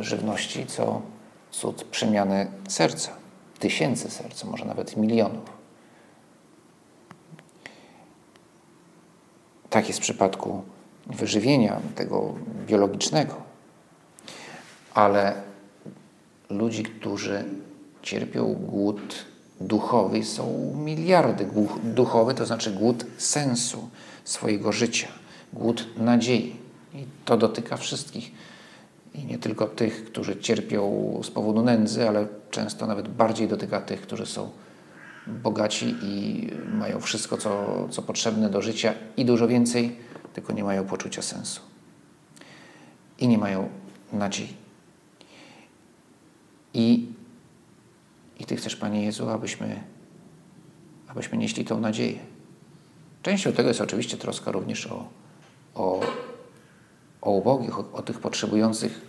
żywności, 0.01 0.67
co 0.67 1.03
cud 1.51 1.85
przemiany 1.85 2.51
serca. 2.69 3.11
Tysięcy 3.59 4.11
serc, 4.11 4.45
może 4.45 4.65
nawet 4.65 4.97
milionów. 4.97 5.51
Tak 9.71 9.89
jest 9.89 10.01
w 10.01 10.03
przypadku 10.03 10.63
wyżywienia 11.07 11.81
tego 11.95 12.35
biologicznego. 12.67 13.35
Ale 14.95 15.35
ludzi, 16.51 16.83
którzy 16.83 17.45
cierpią 18.03 18.55
głód 18.55 19.25
duchowy, 19.61 20.25
są 20.25 20.75
miliardy. 20.77 21.49
Duchowy 21.85 22.35
to 22.35 22.47
znaczy 22.47 22.71
głód 22.71 23.05
sensu 23.19 23.89
swojego 24.25 24.73
życia, 24.73 25.09
głód 25.53 25.87
nadziei. 25.97 26.57
I 26.95 27.05
to 27.25 27.37
dotyka 27.37 27.77
wszystkich. 27.77 28.33
I 29.15 29.25
nie 29.25 29.39
tylko 29.39 29.67
tych, 29.67 30.05
którzy 30.05 30.37
cierpią 30.37 31.21
z 31.25 31.31
powodu 31.31 31.63
nędzy, 31.63 32.09
ale 32.09 32.27
często 32.51 32.87
nawet 32.87 33.09
bardziej 33.09 33.49
dotyka 33.49 33.81
tych, 33.81 34.01
którzy 34.01 34.27
są 34.27 34.51
bogaci 35.27 35.95
i 36.03 36.49
mają 36.75 37.01
wszystko, 37.01 37.37
co, 37.37 37.67
co 37.91 38.03
potrzebne 38.03 38.51
do 38.51 38.63
życia 38.63 38.95
i 39.17 39.25
dużo 39.25 39.49
więcej, 39.49 39.97
tylko 40.33 40.53
nie 40.53 40.65
mają 40.65 40.85
poczucia 40.85 41.23
sensu. 41.23 41.61
I 43.19 43.29
nie 43.29 43.39
mają 43.39 43.69
nadziei. 44.13 44.57
I, 46.75 47.09
i 48.39 48.45
Ty 48.45 48.57
chcesz, 48.57 48.77
Panie 48.77 49.05
Jezu, 49.05 49.29
abyśmy, 49.29 49.83
abyśmy 51.09 51.39
nieśli 51.39 51.65
tą 51.65 51.81
nadzieję. 51.81 52.19
Częścią 53.23 53.53
tego 53.53 53.69
jest 53.69 53.81
oczywiście 53.81 54.17
troska 54.17 54.53
również 54.53 54.87
o, 54.87 55.09
o, 55.75 56.01
o 57.21 57.31
ubogich, 57.31 57.79
o, 57.79 57.93
o 57.93 58.03
tych 58.03 58.21
potrzebujących, 58.21 59.01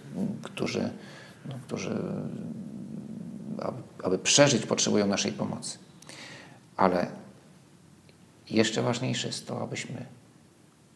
którzy, 0.44 0.90
no, 1.46 1.56
którzy 1.68 1.98
aby, 3.62 3.78
aby 4.04 4.20
przeżyć, 4.20 4.66
potrzebują 4.66 5.08
naszej 5.08 5.32
pomocy. 5.32 5.78
Ale 6.78 7.08
jeszcze 8.50 8.82
ważniejsze 8.82 9.28
jest 9.28 9.48
to, 9.48 9.62
abyśmy, 9.62 10.06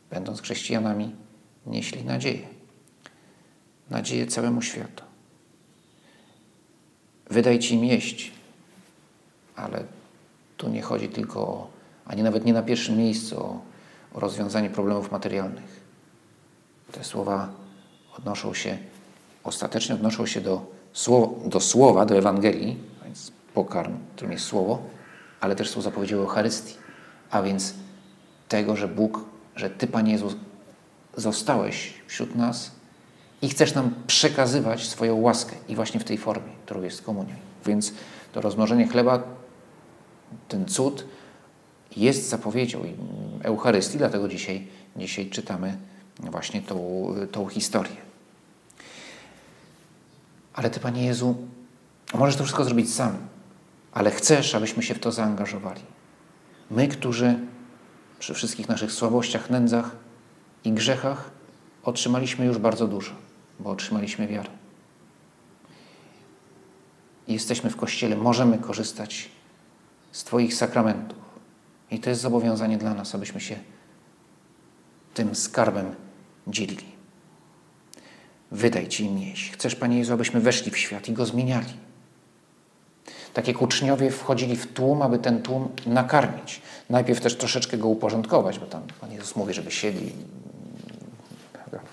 będąc 0.10 0.42
chrześcijanami, 0.42 1.16
nieśli 1.66 2.04
nadzieję. 2.04 2.48
Nadzieję 3.90 4.28
całemu 4.28 4.62
światu. 4.62 5.04
Wydajcie 7.30 7.76
im 7.76 7.86
jeść, 7.86 8.32
ale 9.56 9.84
tu 10.58 10.70
nie 10.70 10.82
chodzi 10.82 11.10
tylko 11.10 11.40
o, 11.40 11.68
ani 12.06 12.24
nawet 12.24 12.46
nie 12.46 12.54
na 12.54 12.64
pierwszym 12.64 12.98
miejscu, 12.98 13.40
o, 13.40 13.62
o 14.14 14.20
rozwiązanie 14.20 14.70
problemów 14.70 15.12
materialnych. 15.12 15.82
Te 16.92 17.04
słowa 17.04 17.50
odnoszą 18.18 18.54
się, 18.54 18.78
ostatecznie 19.44 19.96
odnoszą 19.96 20.26
się 20.26 20.42
do, 20.42 20.66
do 21.46 21.60
słowa, 21.60 22.06
do 22.06 22.18
Ewangelii, 22.18 22.78
więc 23.04 23.32
pokarm, 23.54 23.98
którym 24.16 24.32
jest 24.32 24.46
słowo, 24.46 24.82
ale 25.40 25.56
też 25.56 25.70
są 25.70 25.82
zapowiedzią 25.82 26.18
Eucharystii, 26.18 26.74
a 27.32 27.42
więc 27.42 27.74
tego, 28.48 28.76
że 28.76 28.88
Bóg, 28.88 29.20
że 29.58 29.70
Ty, 29.70 29.88
Panie 29.88 30.12
Jezus, 30.12 30.36
zostałeś 31.18 31.94
wśród 32.08 32.36
nas 32.36 32.72
i 33.42 33.50
chcesz 33.50 33.74
nam 33.74 33.94
przekazywać 34.08 34.88
swoją 34.88 35.16
łaskę 35.16 35.56
i 35.70 35.76
właśnie 35.76 36.00
w 36.00 36.04
tej 36.04 36.18
formie, 36.18 36.52
którą 36.66 36.82
jest 36.82 37.02
komunia. 37.02 37.36
Więc 37.66 37.94
to 38.34 38.42
rozmnożenie 38.42 38.88
chleba, 38.88 39.24
ten 40.48 40.66
cud 40.66 41.06
jest 41.98 42.30
zapowiedzią 42.30 42.84
Eucharystii, 43.44 43.98
dlatego 43.98 44.28
dzisiaj, 44.28 44.68
dzisiaj 44.96 45.30
czytamy 45.30 45.78
właśnie 46.20 46.62
tą, 46.62 47.08
tą 47.32 47.48
historię. 47.48 47.96
Ale 50.54 50.70
Ty, 50.70 50.80
Panie 50.80 51.06
Jezu, 51.06 51.36
możesz 52.14 52.36
to 52.36 52.44
wszystko 52.44 52.64
zrobić 52.64 52.94
sam, 52.94 53.18
ale 53.92 54.12
chcesz, 54.12 54.56
abyśmy 54.56 54.84
się 54.84 54.94
w 54.94 55.00
to 55.00 55.12
zaangażowali. 55.12 55.82
My, 56.72 56.88
którzy 56.88 57.40
przy 58.19 58.33
wszystkich 58.33 58.69
naszych 58.69 58.91
słabościach, 58.91 59.50
nędzach 59.50 59.95
i 60.63 60.71
grzechach 60.71 61.31
otrzymaliśmy 61.83 62.45
już 62.45 62.57
bardzo 62.57 62.88
dużo, 62.88 63.12
bo 63.59 63.69
otrzymaliśmy 63.69 64.27
wiarę. 64.27 64.50
Jesteśmy 67.27 67.69
w 67.69 67.75
Kościele, 67.75 68.15
możemy 68.15 68.57
korzystać 68.57 69.29
z 70.12 70.24
Twoich 70.24 70.53
sakramentów. 70.53 71.17
I 71.91 72.00
to 72.00 72.09
jest 72.09 72.21
zobowiązanie 72.21 72.77
dla 72.77 72.93
nas, 72.93 73.15
abyśmy 73.15 73.41
się 73.41 73.59
tym 75.13 75.36
skarbem 75.36 75.95
dzielili. 76.47 76.97
Wydaj 78.51 78.88
Ci 78.88 79.03
im 79.03 79.17
jeść. 79.17 79.51
Chcesz, 79.51 79.75
Panie 79.75 79.97
Jezu, 79.97 80.13
abyśmy 80.13 80.39
weszli 80.39 80.71
w 80.71 80.77
świat 80.77 81.09
i 81.09 81.13
go 81.13 81.25
zmieniali. 81.25 81.87
Tak 83.38 83.48
jak 83.48 83.62
uczniowie 83.62 84.12
wchodzili 84.12 84.56
w 84.56 84.74
tłum, 84.74 85.01
aby 85.01 85.20
ten 85.20 85.41
tłum 85.41 85.70
nakarmić. 85.86 86.62
Najpierw 86.89 87.22
też 87.22 87.38
troszeczkę 87.38 87.77
go 87.77 87.88
uporządkować, 87.88 88.60
bo 88.60 88.65
tam 88.65 88.82
Pan 89.01 89.12
Jezus 89.12 89.36
mówi, 89.36 89.53
żeby 89.53 89.72
siedli 89.72 90.12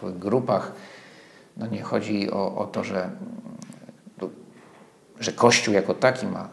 w 0.02 0.18
grupach. 0.18 0.72
No 1.56 1.66
nie 1.66 1.82
chodzi 1.82 2.30
o, 2.30 2.56
o 2.56 2.66
to, 2.66 2.84
że, 2.84 3.10
że 5.20 5.32
Kościół 5.32 5.74
jako 5.74 5.94
taki 5.94 6.26
ma 6.26 6.48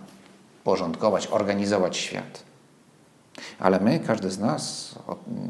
porządkować, 0.63 1.27
organizować 1.27 1.97
świat. 1.97 2.43
Ale 3.59 3.79
my, 3.79 3.99
każdy 3.99 4.31
z 4.31 4.39
nas, 4.39 4.95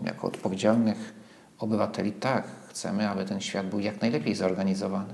jako 0.06 0.28
odpowiedzialnych 0.28 1.14
obywateli, 1.60 2.12
tak, 2.12 2.48
chcemy, 2.70 3.10
aby 3.10 3.26
ten 3.26 3.42
świat 3.42 3.68
był 3.68 3.80
jak 3.80 4.02
najlepiej 4.02 4.36
zorganizowany. 4.36 5.14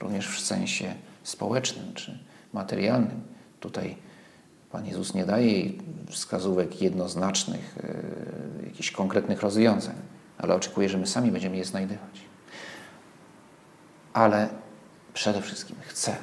Również 0.00 0.28
w 0.28 0.40
sensie 0.40 0.94
społecznym 1.22 1.94
czy 1.94 2.18
materialnym. 2.52 3.33
Tutaj 3.64 3.96
Pan 4.70 4.86
Jezus 4.86 5.14
nie 5.14 5.24
daje 5.24 5.70
wskazówek 6.10 6.82
jednoznacznych, 6.82 7.76
yy, 8.60 8.66
jakichś 8.66 8.90
konkretnych 8.90 9.42
rozwiązań, 9.42 9.94
ale 10.38 10.54
oczekuje, 10.54 10.88
że 10.88 10.98
my 10.98 11.06
sami 11.06 11.30
będziemy 11.30 11.56
je 11.56 11.64
znajdywać. 11.64 12.20
Ale 14.12 14.48
przede 15.14 15.42
wszystkim 15.42 15.76
chcę, 15.80 16.16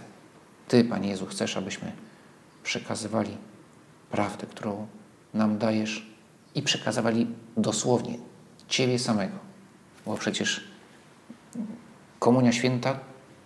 Ty, 0.67 0.83
Panie 0.83 1.09
Jezu, 1.09 1.25
chcesz, 1.25 1.57
abyśmy 1.57 1.91
przekazywali 2.63 3.37
prawdę, 4.11 4.47
którą 4.47 4.87
nam 5.33 5.57
dajesz 5.57 6.11
i 6.55 6.61
przekazywali 6.61 7.27
dosłownie 7.57 8.17
Ciebie 8.67 8.99
samego. 8.99 9.37
Bo 10.05 10.17
przecież 10.17 10.63
Komunia 12.19 12.51
Święta 12.51 12.99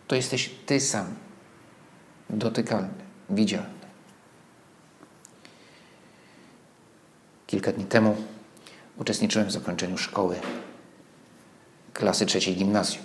to 0.07 0.15
jesteś 0.15 0.51
Ty 0.65 0.79
sam, 0.79 1.05
dotykalny, 2.29 2.89
widzialny. 3.29 3.74
Kilka 7.47 7.71
dni 7.71 7.85
temu 7.85 8.15
uczestniczyłem 8.97 9.47
w 9.47 9.51
zakończeniu 9.51 9.97
szkoły 9.97 10.35
klasy 11.93 12.25
trzeciej 12.25 12.55
gimnazjum. 12.55 13.03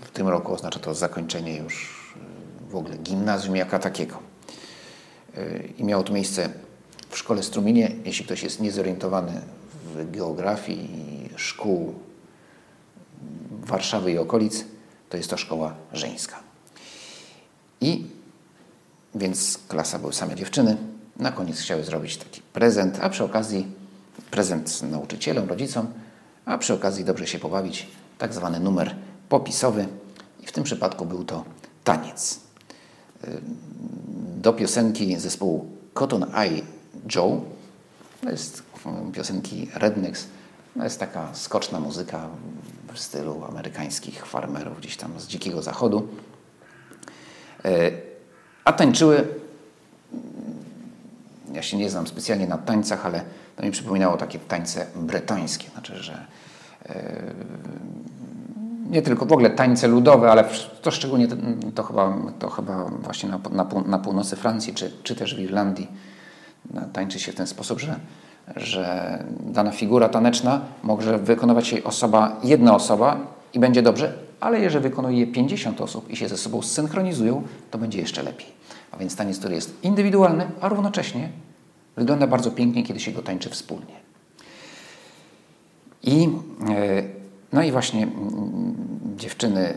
W 0.00 0.10
tym 0.10 0.28
roku 0.28 0.54
oznacza 0.54 0.80
to 0.80 0.94
zakończenie 0.94 1.56
już 1.56 2.04
w 2.70 2.76
ogóle 2.76 2.96
gimnazjum 2.96 3.56
jako 3.56 3.78
takiego. 3.78 4.18
I 5.78 5.84
miało 5.84 6.02
to 6.02 6.12
miejsce 6.12 6.50
w 7.10 7.18
szkole 7.18 7.42
Struminie. 7.42 7.90
Jeśli 8.04 8.24
ktoś 8.24 8.42
jest 8.42 8.60
niezorientowany 8.60 9.40
w 9.94 10.10
geografii 10.10 11.30
szkół 11.36 11.94
Warszawy 13.50 14.12
i 14.12 14.18
okolic, 14.18 14.64
to 15.08 15.16
jest 15.16 15.30
to 15.30 15.36
szkoła 15.36 15.74
żeńska. 15.92 16.36
I 17.80 18.06
więc 19.14 19.58
klasa 19.68 19.98
były 19.98 20.12
same 20.12 20.34
dziewczyny. 20.34 20.76
Na 21.18 21.32
koniec 21.32 21.60
chciały 21.60 21.84
zrobić 21.84 22.16
taki 22.16 22.42
prezent, 22.52 22.98
a 23.02 23.08
przy 23.08 23.24
okazji 23.24 23.66
prezent 24.30 24.82
nauczycielom, 24.82 25.48
rodzicom, 25.48 25.86
a 26.44 26.58
przy 26.58 26.74
okazji 26.74 27.04
dobrze 27.04 27.26
się 27.26 27.38
pobawić, 27.38 27.86
tak 28.18 28.34
zwany 28.34 28.60
numer 28.60 28.96
popisowy. 29.28 29.86
I 30.40 30.46
w 30.46 30.52
tym 30.52 30.64
przypadku 30.64 31.06
był 31.06 31.24
to 31.24 31.44
taniec. 31.84 32.40
Do 34.36 34.52
piosenki 34.52 35.16
zespołu 35.16 35.70
Cotton 35.94 36.26
Eye 36.34 36.62
Joe, 37.14 37.40
to 38.22 38.30
jest 38.30 38.62
piosenki 39.12 39.68
Rednecks, 39.74 40.26
to 40.76 40.84
jest 40.84 41.00
taka 41.00 41.34
skoczna 41.34 41.80
muzyka 41.80 42.28
w 42.92 42.98
stylu 42.98 43.44
amerykańskich 43.44 44.26
farmerów 44.26 44.78
gdzieś 44.78 44.96
tam 44.96 45.20
z 45.20 45.26
dzikiego 45.26 45.62
zachodu. 45.62 46.08
E, 47.64 47.90
a 48.64 48.72
tańczyły, 48.72 49.28
ja 51.58 51.62
się 51.62 51.76
nie 51.76 51.90
znam 51.90 52.06
specjalnie 52.06 52.46
na 52.46 52.58
tańcach, 52.58 53.06
ale 53.06 53.22
to 53.56 53.62
mi 53.62 53.70
przypominało 53.70 54.16
takie 54.16 54.38
tańce 54.38 54.86
bretońskie, 54.96 55.70
znaczy, 55.70 55.96
że 55.96 56.26
e, 56.86 57.22
nie 58.90 59.02
tylko 59.02 59.26
w 59.26 59.32
ogóle 59.32 59.50
tańce 59.50 59.88
ludowe, 59.88 60.30
ale 60.30 60.44
to 60.82 60.90
szczególnie 60.90 61.28
to 61.74 61.82
chyba, 61.82 62.16
to 62.38 62.50
chyba 62.50 62.84
właśnie 62.84 63.28
na, 63.28 63.40
na, 63.50 63.66
na 63.86 63.98
północy 63.98 64.36
Francji 64.36 64.74
czy, 64.74 64.92
czy 65.02 65.14
też 65.14 65.34
w 65.34 65.38
Irlandii 65.38 65.88
tańczy 66.92 67.20
się 67.20 67.32
w 67.32 67.34
ten 67.34 67.46
sposób, 67.46 67.80
że, 67.80 67.96
że 68.56 69.24
dana 69.40 69.70
figura 69.70 70.08
taneczna 70.08 70.60
może 70.82 71.18
wykonywać 71.18 71.72
jej 71.72 71.84
osoba, 71.84 72.40
jedna 72.44 72.74
osoba 72.74 73.16
i 73.54 73.58
będzie 73.58 73.82
dobrze, 73.82 74.12
ale 74.40 74.60
jeżeli 74.60 74.82
wykonuje 74.82 75.18
je 75.18 75.26
50 75.26 75.80
osób 75.80 76.10
i 76.10 76.16
się 76.16 76.28
ze 76.28 76.36
sobą 76.36 76.62
synchronizują, 76.62 77.42
to 77.70 77.78
będzie 77.78 77.98
jeszcze 77.98 78.22
lepiej. 78.22 78.46
A 78.92 78.96
więc 78.96 79.16
taniec, 79.16 79.38
który 79.38 79.54
jest 79.54 79.84
indywidualny, 79.84 80.46
a 80.60 80.68
równocześnie 80.68 81.28
wygląda 81.98 82.26
bardzo 82.26 82.50
pięknie, 82.50 82.82
kiedy 82.82 83.00
się 83.00 83.12
go 83.12 83.22
tańczy 83.22 83.50
wspólnie. 83.50 83.94
I, 86.02 86.28
e, 86.68 87.02
no 87.52 87.62
i 87.62 87.72
właśnie 87.72 88.02
mm, 88.02 88.74
dziewczyny 89.16 89.74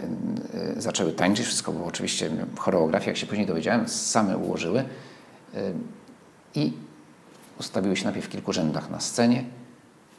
e, 0.54 0.82
zaczęły 0.82 1.14
tańczyć, 1.14 1.46
wszystko 1.46 1.72
było 1.72 1.86
oczywiście 1.86 2.30
choreografia, 2.58 3.08
jak 3.08 3.18
się 3.18 3.28
później 3.28 3.48
dowiedziałem, 3.48 3.88
same 3.88 4.38
ułożyły 4.38 4.80
e, 4.80 4.86
i 6.56 6.74
ustawiły 7.60 7.96
się 7.96 8.04
najpierw 8.04 8.26
w 8.26 8.30
kilku 8.30 8.54
rzędach 8.54 8.90
na 8.90 9.00
scenie. 9.00 9.44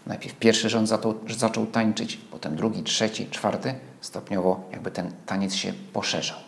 Najpierw 0.07 0.35
pierwszy 0.35 0.69
rząd 0.69 0.88
zaczął, 1.29 1.67
tańczyć, 1.67 2.17
potem 2.17 2.57
drugi, 2.57 2.83
trzeci, 2.83 3.27
czwarty. 3.31 3.75
Stopniowo 4.01 4.69
jakby 4.73 4.91
ten 4.91 5.12
taniec 5.27 5.55
się 5.55 5.73
poszerzał. 5.93 6.38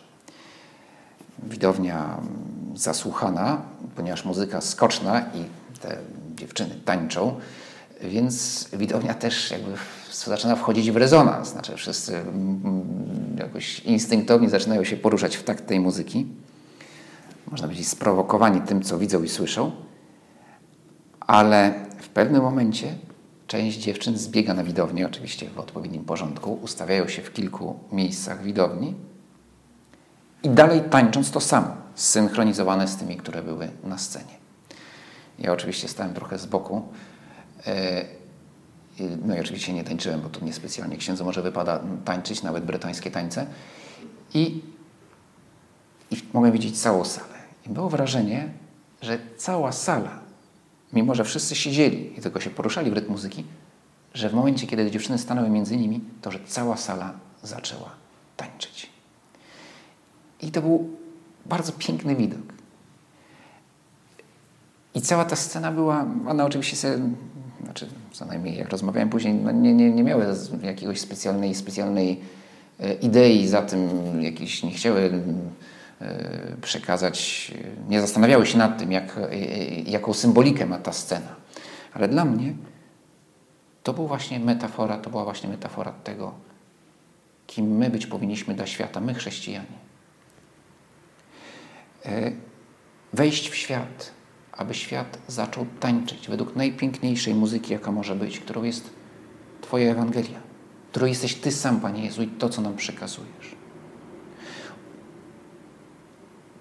Widownia 1.43 2.17
zasłuchana, 2.75 3.61
ponieważ 3.95 4.25
muzyka 4.25 4.61
skoczna 4.61 5.19
i 5.19 5.43
te 5.81 5.97
dziewczyny 6.35 6.75
tańczą, 6.85 7.39
więc 8.01 8.67
widownia 8.73 9.13
też 9.13 9.51
jakby 9.51 9.71
zaczyna 10.11 10.55
wchodzić 10.55 10.91
w 10.91 10.97
rezonans. 10.97 11.49
Znaczy 11.49 11.75
wszyscy 11.75 12.21
jakoś 13.37 13.79
instynktownie 13.79 14.49
zaczynają 14.49 14.83
się 14.83 14.97
poruszać 14.97 15.37
w 15.37 15.43
takt 15.43 15.67
tej 15.67 15.79
muzyki. 15.79 16.25
Można 17.51 17.67
powiedzieć 17.67 17.87
sprowokowani 17.87 18.61
tym, 18.61 18.81
co 18.81 18.97
widzą 18.97 19.23
i 19.23 19.29
słyszą. 19.29 19.71
Ale 21.19 21.73
w 22.01 22.09
pewnym 22.09 22.41
momencie 22.41 22.95
część 23.47 23.77
dziewczyn 23.77 24.17
zbiega 24.17 24.53
na 24.53 24.63
widownię, 24.63 25.07
oczywiście 25.07 25.49
w 25.49 25.59
odpowiednim 25.59 26.05
porządku, 26.05 26.59
ustawiają 26.61 27.07
się 27.07 27.21
w 27.21 27.33
kilku 27.33 27.79
miejscach 27.91 28.43
widowni 28.43 28.93
i 30.43 30.49
dalej 30.49 30.81
tańcząc 30.89 31.31
to 31.31 31.39
samo, 31.39 31.67
zsynchronizowane 31.95 32.87
z 32.87 32.95
tymi, 32.97 33.17
które 33.17 33.43
były 33.43 33.69
na 33.83 33.97
scenie. 33.97 34.35
Ja 35.39 35.53
oczywiście 35.53 35.87
stałem 35.87 36.13
trochę 36.13 36.39
z 36.39 36.45
boku. 36.45 36.81
E, 37.67 38.05
no 39.25 39.35
i 39.35 39.39
oczywiście 39.39 39.73
nie 39.73 39.83
tańczyłem, 39.83 40.21
bo 40.21 40.29
to 40.29 40.45
niespecjalnie 40.45 40.97
księdzu 40.97 41.25
może 41.25 41.41
wypada 41.41 41.79
tańczyć, 42.05 42.43
nawet 42.43 42.65
bretońskie 42.65 43.11
tańce. 43.11 43.47
I, 44.33 44.61
i 46.11 46.17
mogłem 46.33 46.51
widzieć 46.51 46.81
całą 46.81 47.05
salę. 47.05 47.35
I 47.67 47.69
było 47.69 47.89
wrażenie, 47.89 48.49
że 49.01 49.19
cała 49.37 49.71
sala 49.71 50.25
mimo 50.95 51.15
że 51.15 51.23
wszyscy 51.23 51.55
siedzieli 51.55 52.19
i 52.19 52.21
tylko 52.21 52.39
się 52.39 52.49
poruszali 52.49 52.91
w 52.91 52.93
rytm 52.93 53.11
muzyki, 53.11 53.43
że 54.13 54.29
w 54.29 54.33
momencie, 54.33 54.67
kiedy 54.67 54.91
dziewczyny 54.91 55.17
stanęły 55.17 55.49
między 55.49 55.77
nimi, 55.77 56.01
to 56.21 56.31
że 56.31 56.39
cała 56.47 56.77
sala 56.77 57.13
zaczęła 57.43 57.89
tańczyć. 58.37 58.89
I 60.41 60.51
to 60.51 60.61
był 60.61 60.89
bardzo 61.45 61.71
piękny 61.71 62.15
widok. 62.15 62.53
I 64.95 65.01
cała 65.01 65.25
ta 65.25 65.35
scena 65.35 65.71
była, 65.71 66.05
one 66.27 66.45
oczywiście 66.45 66.75
sobie, 66.75 66.99
znaczy 67.63 67.87
co 68.11 68.25
najmniej 68.25 68.57
jak 68.57 68.69
rozmawiałem 68.69 69.09
później, 69.09 69.33
no 69.33 69.51
nie, 69.51 69.73
nie, 69.73 69.91
nie 69.91 70.03
miały 70.03 70.25
jakiegoś 70.63 70.99
specjalnej, 70.99 71.55
specjalnej 71.55 72.19
e, 72.79 72.93
idei 72.93 73.47
za 73.47 73.61
tym, 73.61 73.89
jakieś 74.21 74.63
nie 74.63 74.71
chciały 74.71 75.11
E, 76.01 76.57
przekazać, 76.61 77.51
nie 77.89 78.01
zastanawiały 78.01 78.45
się 78.45 78.57
nad 78.57 78.77
tym, 78.79 78.91
jak, 78.91 79.17
e, 79.17 79.37
jaką 79.81 80.13
symbolikę 80.13 80.65
ma 80.65 80.77
ta 80.77 80.91
scena. 80.91 81.35
Ale 81.93 82.07
dla 82.07 82.25
mnie 82.25 82.53
to 83.83 83.93
była 83.93 84.07
właśnie 84.07 84.39
metafora, 84.39 84.97
to 84.97 85.09
była 85.09 85.23
właśnie 85.23 85.49
metafora 85.49 85.91
tego, 85.91 86.33
kim 87.47 87.77
my 87.77 87.89
być 87.89 88.07
powinniśmy 88.07 88.53
dla 88.53 88.67
świata, 88.67 89.01
my 89.01 89.13
chrześcijanie. 89.13 89.85
E, 92.05 92.31
wejść 93.13 93.49
w 93.49 93.55
świat, 93.55 94.11
aby 94.51 94.73
świat 94.73 95.17
zaczął 95.27 95.65
tańczyć 95.79 96.27
według 96.27 96.55
najpiękniejszej 96.55 97.35
muzyki, 97.35 97.73
jaka 97.73 97.91
może 97.91 98.15
być, 98.15 98.39
którą 98.39 98.63
jest 98.63 98.89
Twoja 99.61 99.91
Ewangelia, 99.91 100.39
którą 100.91 101.05
jesteś 101.05 101.35
Ty 101.35 101.51
sam, 101.51 101.81
Panie 101.81 102.05
Jezu, 102.05 102.23
i 102.23 102.27
to, 102.27 102.49
co 102.49 102.61
nam 102.61 102.75
przekazujesz. 102.75 103.55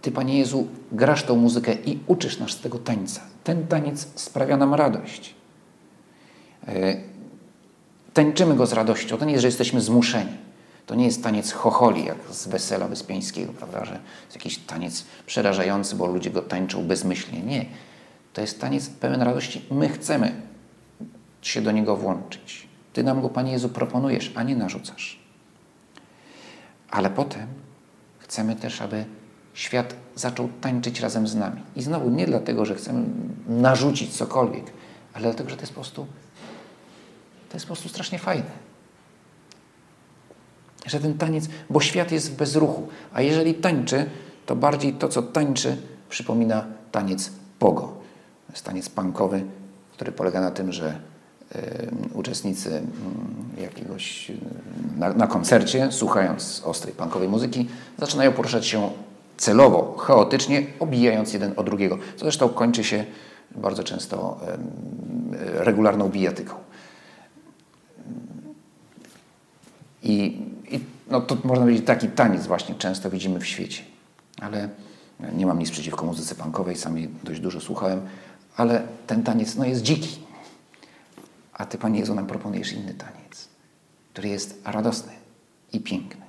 Ty, 0.03 0.13
Panie 0.13 0.39
Jezu, 0.39 0.69
grasz 0.93 1.23
tą 1.23 1.37
muzykę 1.37 1.75
i 1.75 1.99
uczysz 2.07 2.39
nas 2.39 2.61
tego 2.61 2.79
tańca. 2.79 3.21
Ten 3.45 3.67
taniec 3.67 4.09
sprawia 4.15 4.57
nam 4.57 4.75
radość. 4.75 5.35
E, 6.69 6.97
tańczymy 8.15 8.55
go 8.55 8.67
z 8.67 8.73
radością. 8.73 9.17
To 9.17 9.25
nie 9.25 9.33
jest, 9.33 9.43
że 9.43 9.49
jesteśmy 9.49 9.81
zmuszeni. 9.81 10.33
To 10.87 10.95
nie 10.95 11.05
jest 11.05 11.23
taniec 11.23 11.53
chocholi, 11.53 12.05
jak 12.05 12.17
z 12.31 12.47
wesela 12.47 12.89
wyspiańskiego, 12.89 13.53
prawda, 13.53 13.85
że 13.85 13.93
jest 14.25 14.35
jakiś 14.35 14.59
taniec 14.59 15.05
przerażający, 15.27 15.97
bo 15.97 16.07
ludzie 16.07 16.31
go 16.31 16.43
tańczą 16.43 16.87
bezmyślnie. 16.87 17.43
Nie. 17.43 17.67
To 18.33 18.41
jest 18.41 18.61
taniec 18.61 18.89
pełen 18.89 19.23
radości. 19.23 19.65
My 19.71 19.89
chcemy 19.89 20.43
się 21.43 21.63
do 21.63 21.73
niego 21.73 21.97
włączyć. 21.97 22.69
Ty 22.93 23.03
nam 23.03 23.23
go, 23.23 23.29
Panie 23.29 23.53
Jezu, 23.53 23.69
proponujesz, 23.69 24.33
a 24.35 24.43
nie 24.43 24.57
narzucasz. 24.57 25.19
Ale 26.91 27.11
potem 27.11 27.47
chcemy 28.19 28.57
też, 28.57 28.83
aby 28.83 29.05
świat 29.55 29.95
zaczął 30.15 30.49
tańczyć 30.61 31.01
razem 31.01 31.29
z 31.29 31.35
nami. 31.35 31.63
I 31.77 31.83
znowu 31.83 32.11
nie 32.11 32.27
dlatego, 32.27 32.65
że 32.65 32.75
chcemy 32.75 33.05
narzucić 33.49 34.17
cokolwiek, 34.17 34.65
ale 35.13 35.23
dlatego, 35.23 35.51
że 35.51 35.57
to 35.57 35.63
jest 35.63 35.73
po 35.73 35.81
prostu, 35.81 36.07
to 37.49 37.57
jest 37.57 37.67
po 37.67 37.75
prostu 37.75 37.89
strasznie 37.89 38.19
fajne. 38.19 38.74
Że 40.95 41.01
ten 41.01 41.19
taniec, 41.19 41.49
bo 41.71 41.81
świat 41.81 42.13
jest 42.13 42.33
w 42.33 42.37
bezruchu, 42.37 42.89
a 43.13 43.23
jeżeli 43.23 43.55
tańczy, 43.55 44.07
to 44.47 44.57
bardziej 44.57 44.93
to, 44.93 45.09
co 45.09 45.23
tańczy, 45.23 45.77
przypomina 46.09 46.65
taniec 46.93 47.31
pogo. 47.59 47.83
To 48.47 48.53
jest 48.53 48.65
taniec 48.65 48.89
punkowy, 48.89 49.45
który 49.93 50.13
polega 50.13 50.41
na 50.41 50.51
tym, 50.51 50.73
że 50.73 51.01
y, 51.57 51.61
uczestnicy 52.15 52.83
y, 53.59 53.61
jakiegoś 53.61 54.31
y, 54.31 54.37
na, 54.97 55.13
na, 55.13 55.27
koncercie, 55.27 55.93
słuchając 55.93 56.63
ostrej 56.65 56.95
punkowej 56.95 57.29
muzyki, 57.29 57.69
zaczynają 57.99 58.33
poruszać 58.33 58.67
się 58.67 58.91
celowo, 59.37 59.97
chaotycznie, 59.99 60.67
obijając 60.81 61.33
jeden 61.33 61.53
o 61.57 61.63
drugiego, 61.63 61.99
co 62.17 62.25
zresztą 62.25 62.49
kończy 62.49 62.85
się 62.85 63.05
bardzo 63.57 63.85
często 63.85 64.41
regularną 65.41 66.09
bijatyką. 66.09 66.55
I, 70.03 70.13
i 70.13 70.54
no 71.07 71.21
to 71.21 71.37
można 71.45 71.65
powiedzieć, 71.65 71.87
taki 71.87 72.09
taniec 72.09 72.47
właśnie 72.47 72.75
często 72.75 73.11
widzimy 73.11 73.41
w 73.41 73.47
świecie. 73.47 73.83
Ale 74.41 74.69
nie 75.33 75.47
mam 75.47 75.59
nic 75.59 75.71
przeciwko 75.71 76.07
muzyce 76.07 76.35
punkowej, 76.35 76.77
sam 76.77 76.99
jej 76.99 77.09
dość 77.25 77.41
dużo 77.41 77.61
słuchałem, 77.61 78.01
ale 78.57 78.83
ten 79.07 79.23
taniec 79.23 79.57
no, 79.57 79.65
jest 79.65 79.83
dziki. 79.83 80.19
A 81.53 81.67
Ty, 81.67 81.79
Panie 81.79 82.01
Jezu, 82.01 82.15
nam 82.15 82.27
proponujesz 82.27 82.73
inny 82.73 82.95
taniec, 82.95 83.49
który 84.13 84.29
jest 84.29 84.61
radosny 84.65 85.13
i 85.73 85.81
piękny. 85.81 86.23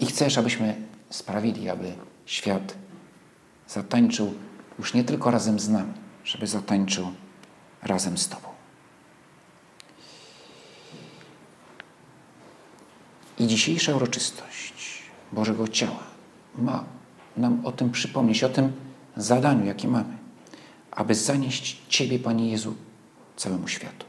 I 0.00 0.06
chcesz, 0.06 0.38
abyśmy 0.38 0.74
sprawili, 1.10 1.68
aby 1.68 1.92
świat 2.26 2.74
zatańczył 3.68 4.34
już 4.78 4.94
nie 4.94 5.04
tylko 5.04 5.30
razem 5.30 5.60
z 5.60 5.68
nami, 5.68 5.92
żeby 6.24 6.46
zatańczył 6.46 7.06
razem 7.82 8.18
z 8.18 8.28
Tobą. 8.28 8.51
I 13.42 13.46
dzisiejsza 13.46 13.96
uroczystość 13.96 15.02
Bożego 15.32 15.68
Ciała 15.68 16.04
ma 16.58 16.84
nam 17.36 17.66
o 17.66 17.72
tym 17.72 17.90
przypomnieć, 17.90 18.44
o 18.44 18.48
tym 18.48 18.72
zadaniu, 19.16 19.66
jakie 19.66 19.88
mamy, 19.88 20.18
aby 20.90 21.14
zanieść 21.14 21.82
Ciebie, 21.88 22.18
Panie 22.18 22.50
Jezu, 22.50 22.74
całemu 23.36 23.68
światu. 23.68 24.06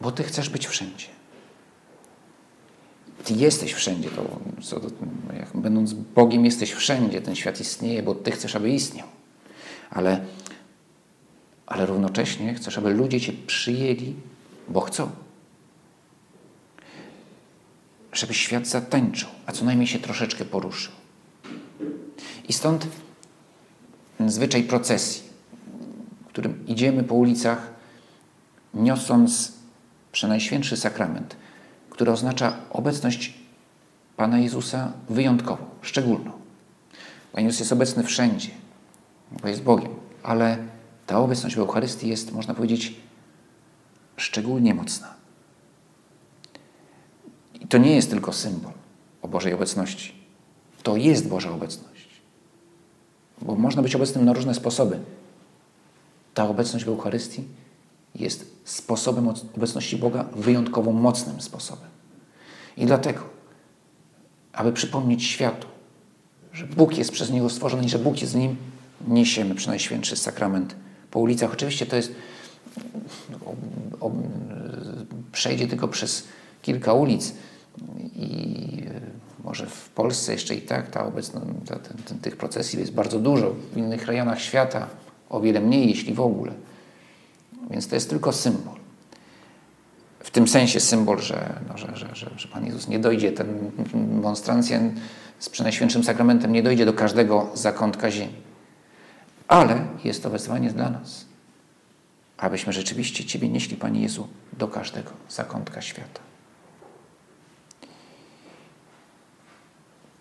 Bo 0.00 0.12
Ty 0.12 0.22
chcesz 0.22 0.48
być 0.48 0.66
wszędzie. 0.66 1.06
Ty 3.24 3.34
jesteś 3.34 3.72
wszędzie. 3.72 4.10
To, 4.10 4.40
co, 4.62 4.80
jak, 5.36 5.56
będąc 5.56 5.92
Bogiem, 5.92 6.44
jesteś 6.44 6.72
wszędzie. 6.72 7.22
Ten 7.22 7.34
świat 7.34 7.60
istnieje, 7.60 8.02
bo 8.02 8.14
Ty 8.14 8.30
chcesz, 8.30 8.56
aby 8.56 8.70
istniał. 8.70 9.06
Ale, 9.90 10.24
ale 11.66 11.86
równocześnie 11.86 12.54
chcesz, 12.54 12.78
aby 12.78 12.94
ludzie 12.94 13.20
Cię 13.20 13.32
przyjęli, 13.46 14.14
bo 14.68 14.80
chcą. 14.80 15.23
Żeby 18.14 18.34
świat 18.34 18.66
zatańczył, 18.66 19.28
a 19.46 19.52
co 19.52 19.64
najmniej 19.64 19.86
się 19.86 19.98
troszeczkę 19.98 20.44
poruszył. 20.44 20.92
I 22.48 22.52
stąd 22.52 22.86
zwyczaj 24.26 24.62
procesji, 24.62 25.22
w 26.24 26.28
którym 26.28 26.66
idziemy 26.66 27.04
po 27.04 27.14
ulicach, 27.14 27.70
niosąc 28.74 29.52
przenajświętszy 30.12 30.76
sakrament– 30.76 31.36
które 31.94 32.12
oznacza 32.12 32.56
obecność 32.70 33.34
Pana 34.16 34.38
Jezusa 34.38 34.92
wyjątkową, 35.08 35.64
szczególną. 35.82 36.30
Pan 37.32 37.44
Jezus 37.44 37.60
jest 37.60 37.72
obecny 37.72 38.02
wszędzie, 38.02 38.50
bo 39.42 39.48
jest 39.48 39.62
Bogiem, 39.62 39.94
ale 40.22 40.58
ta 41.06 41.18
obecność 41.18 41.56
w 41.56 41.58
Eucharystii 41.58 42.08
jest, 42.08 42.32
można 42.32 42.54
powiedzieć, 42.54 42.94
szczególnie 44.16 44.74
mocna. 44.74 45.14
I 47.64 47.66
to 47.68 47.78
nie 47.78 47.94
jest 47.94 48.10
tylko 48.10 48.32
symbol 48.32 48.72
o 49.22 49.28
Bożej 49.28 49.52
obecności. 49.52 50.12
To 50.82 50.96
jest 50.96 51.28
Boża 51.28 51.50
obecność. 51.50 52.08
Bo 53.42 53.54
można 53.54 53.82
być 53.82 53.94
obecnym 53.94 54.24
na 54.24 54.32
różne 54.32 54.54
sposoby. 54.54 54.98
Ta 56.34 56.48
obecność 56.48 56.84
w 56.84 56.88
Eucharystii 56.88 57.44
jest 58.14 58.54
sposobem 58.64 59.28
obecności 59.56 59.96
Boga 59.96 60.24
wyjątkowo 60.36 60.92
mocnym 60.92 61.40
sposobem. 61.40 61.88
I 62.76 62.86
dlatego, 62.86 63.20
aby 64.52 64.72
przypomnieć 64.72 65.24
światu, 65.24 65.66
że 66.52 66.66
Bóg 66.66 66.98
jest 66.98 67.12
przez 67.12 67.30
Niego 67.30 67.50
stworzony 67.50 67.84
i 67.84 67.88
że 67.88 67.98
Bóg 67.98 68.20
jest 68.20 68.32
w 68.32 68.36
Nim, 68.36 68.56
niesiemy 69.08 69.54
przynajświętszy 69.54 70.16
sakrament 70.16 70.74
po 71.10 71.20
ulicach. 71.20 71.52
Oczywiście 71.52 71.86
to 71.86 71.96
jest, 71.96 72.12
o, 73.46 73.54
o, 74.06 74.10
przejdzie 75.32 75.66
tylko 75.66 75.88
przez 75.88 76.24
kilka 76.62 76.92
ulic 76.92 77.34
i 78.16 78.82
może 79.44 79.66
w 79.66 79.88
Polsce 79.88 80.32
jeszcze 80.32 80.54
i 80.54 80.62
tak 80.62 80.90
ta 80.90 81.06
obecność, 81.06 81.46
ta, 81.66 81.76
ten, 81.76 81.96
ten, 81.96 82.18
tych 82.18 82.36
procesji 82.36 82.78
jest 82.80 82.92
bardzo 82.92 83.20
dużo, 83.20 83.54
w 83.72 83.76
innych 83.76 84.06
rejonach 84.06 84.40
świata 84.40 84.88
o 85.30 85.40
wiele 85.40 85.60
mniej, 85.60 85.88
jeśli 85.88 86.14
w 86.14 86.20
ogóle. 86.20 86.52
Więc 87.70 87.88
to 87.88 87.94
jest 87.94 88.10
tylko 88.10 88.32
symbol. 88.32 88.74
W 90.20 90.30
tym 90.30 90.48
sensie 90.48 90.80
symbol, 90.80 91.20
że, 91.20 91.60
no, 91.68 91.78
że, 91.78 91.96
że, 91.96 92.14
że, 92.14 92.30
że 92.36 92.48
Pan 92.48 92.66
Jezus 92.66 92.88
nie 92.88 92.98
dojdzie, 92.98 93.32
ten 93.32 93.70
monstrancja 94.22 94.80
z 95.38 95.48
Przenajświętszym 95.48 96.04
Sakramentem 96.04 96.52
nie 96.52 96.62
dojdzie 96.62 96.86
do 96.86 96.92
każdego 96.92 97.46
zakątka 97.54 98.10
ziemi. 98.10 98.34
Ale 99.48 99.86
jest 100.04 100.22
to 100.22 100.30
wezwanie 100.30 100.70
dla 100.70 100.90
nas, 100.90 101.24
abyśmy 102.38 102.72
rzeczywiście 102.72 103.24
Ciebie 103.24 103.48
nieśli, 103.48 103.76
Panie 103.76 104.02
Jezu, 104.02 104.28
do 104.58 104.68
każdego 104.68 105.10
zakątka 105.28 105.82
świata. 105.82 106.20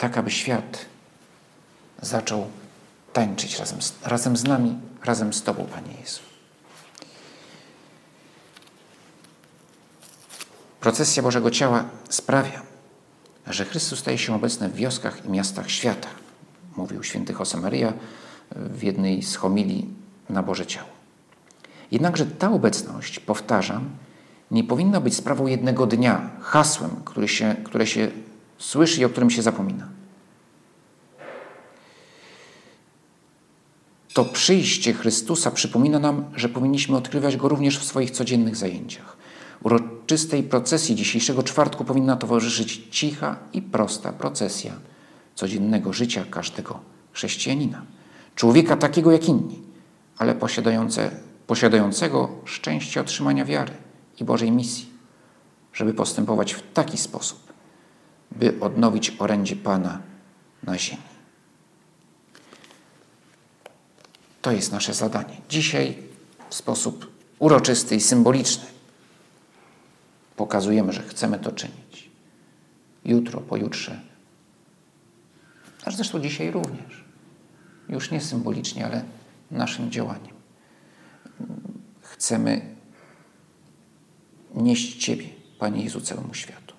Tak, 0.03 0.17
aby 0.17 0.31
świat 0.31 0.85
zaczął 2.01 2.47
tańczyć 3.13 3.59
razem 3.59 3.81
z, 3.81 3.93
razem 4.03 4.37
z 4.37 4.43
nami, 4.43 4.79
razem 5.03 5.33
z 5.33 5.43
Tobą, 5.43 5.65
Panie 5.65 5.93
Jezu. 6.01 6.19
Procesja 10.79 11.23
Bożego 11.23 11.51
Ciała 11.51 11.85
sprawia, 12.09 12.61
że 13.47 13.65
Chrystus 13.65 13.99
staje 13.99 14.17
się 14.17 14.35
obecny 14.35 14.69
w 14.69 14.75
wioskach 14.75 15.25
i 15.25 15.29
miastach 15.29 15.71
świata, 15.71 16.09
mówił 16.75 17.03
święty 17.03 17.33
Josemaria 17.39 17.93
w 18.55 18.83
jednej 18.83 19.23
z 19.23 19.35
homilii 19.35 19.89
na 20.29 20.43
Boże 20.43 20.65
Ciało. 20.65 20.89
Jednakże 21.91 22.25
ta 22.25 22.51
obecność, 22.51 23.19
powtarzam, 23.19 23.89
nie 24.51 24.63
powinna 24.63 25.01
być 25.01 25.15
sprawą 25.15 25.47
jednego 25.47 25.87
dnia, 25.87 26.29
hasłem, 26.41 26.91
który 27.05 27.27
się, 27.27 27.55
które 27.63 27.87
się 27.87 28.11
słyszy 28.63 29.01
i 29.01 29.05
o 29.05 29.09
którym 29.09 29.29
się 29.29 29.41
zapomina. 29.41 29.87
To 34.13 34.25
przyjście 34.25 34.93
Chrystusa 34.93 35.51
przypomina 35.51 35.99
nam, 35.99 36.25
że 36.35 36.49
powinniśmy 36.49 36.97
odkrywać 36.97 37.37
Go 37.37 37.49
również 37.49 37.79
w 37.79 37.83
swoich 37.83 38.11
codziennych 38.11 38.55
zajęciach. 38.55 39.17
Uroczystej 39.63 40.43
procesji 40.43 40.95
dzisiejszego 40.95 41.43
czwartku 41.43 41.85
powinna 41.85 42.15
towarzyszyć 42.15 42.81
cicha 42.91 43.35
i 43.53 43.61
prosta 43.61 44.13
procesja 44.13 44.73
codziennego 45.35 45.93
życia 45.93 46.25
każdego 46.29 46.79
chrześcijanina. 47.11 47.81
Człowieka 48.35 48.77
takiego 48.77 49.11
jak 49.11 49.29
inni, 49.29 49.59
ale 50.17 50.35
posiadające, 50.35 51.11
posiadającego 51.47 52.29
szczęście 52.45 53.01
otrzymania 53.01 53.45
wiary 53.45 53.73
i 54.21 54.23
Bożej 54.23 54.51
misji, 54.51 54.85
żeby 55.73 55.93
postępować 55.93 56.53
w 56.53 56.73
taki 56.73 56.97
sposób, 56.97 57.42
by 58.35 58.59
odnowić 58.59 59.13
orędzie 59.19 59.55
Pana 59.55 60.01
na 60.63 60.77
ziemi. 60.77 61.13
To 64.41 64.51
jest 64.51 64.71
nasze 64.71 64.93
zadanie. 64.93 65.41
Dzisiaj 65.49 65.97
w 66.49 66.55
sposób 66.55 67.11
uroczysty 67.39 67.95
i 67.95 68.01
symboliczny 68.01 68.65
pokazujemy, 70.35 70.93
że 70.93 71.03
chcemy 71.03 71.39
to 71.39 71.51
czynić. 71.51 72.09
Jutro, 73.05 73.41
pojutrze. 73.41 74.01
A 75.85 75.91
zresztą 75.91 76.19
dzisiaj 76.19 76.51
również. 76.51 77.03
Już 77.89 78.11
nie 78.11 78.21
symbolicznie, 78.21 78.85
ale 78.85 79.03
naszym 79.51 79.91
działaniem. 79.91 80.33
chcemy 82.01 82.75
nieść 84.55 85.05
Ciebie, 85.05 85.29
Panie 85.59 85.83
Jezu, 85.83 86.01
całemu 86.01 86.33
światu. 86.33 86.73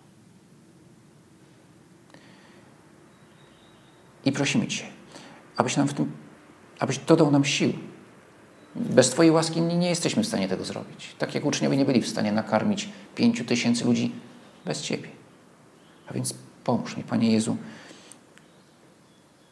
I 4.25 4.33
prosimy 4.33 4.67
Cię, 4.67 4.85
abyś 5.57 5.77
nam 5.77 5.89
w 5.89 5.95
tym, 5.95 6.13
abyś 6.79 6.99
dodał 6.99 7.31
nam 7.31 7.45
sił. 7.45 7.73
Bez 8.77 9.11
Twojej 9.11 9.33
łaski 9.33 9.61
nie 9.61 9.89
jesteśmy 9.89 10.23
w 10.23 10.27
stanie 10.27 10.49
tego 10.49 10.65
zrobić. 10.65 11.15
Tak 11.19 11.35
jak 11.35 11.45
uczniowie 11.45 11.77
nie 11.77 11.85
byli 11.85 12.03
w 12.03 12.09
stanie 12.09 12.33
nakarmić 12.33 12.89
pięciu 13.15 13.45
tysięcy 13.45 13.85
ludzi 13.85 14.13
bez 14.65 14.83
Ciebie. 14.83 15.09
A 16.07 16.13
więc 16.13 16.35
pomóż 16.65 16.97
mi, 16.97 17.03
Panie 17.03 17.33
Jezu, 17.33 17.57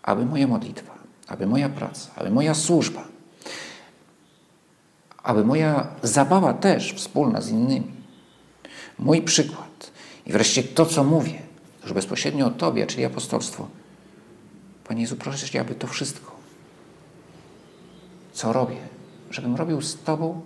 aby 0.03 0.27
moja 0.27 0.47
modlitwa, 0.47 0.95
aby 1.29 1.47
moja 1.47 1.69
praca, 1.69 2.11
aby 2.17 2.31
moja 2.31 2.55
służba, 2.55 3.05
aby 5.23 5.45
moja 5.45 5.87
zabawa 6.03 6.55
też 6.55 6.93
wspólna 6.93 7.41
z 7.41 7.51
innymi, 7.51 7.93
mój 8.99 9.23
przykład 9.23 9.91
i 10.27 10.33
wreszcie 10.33 10.63
to, 10.63 10.87
co 10.87 11.05
mówię, 11.05 11.43
już 11.83 11.93
bezpośrednio 11.93 12.47
o 12.47 12.51
Tobie, 12.51 12.87
czyli 12.87 13.05
apostolstwo. 13.05 13.69
Panie 14.93 15.03
Jezu, 15.03 15.17
proszę 15.17 15.49
Cię, 15.49 15.61
aby 15.61 15.75
to 15.75 15.87
wszystko, 15.87 16.37
co 18.33 18.53
robię, 18.53 18.77
żebym 19.31 19.57
robił 19.57 19.83
z 19.83 20.03
Tobą 20.03 20.41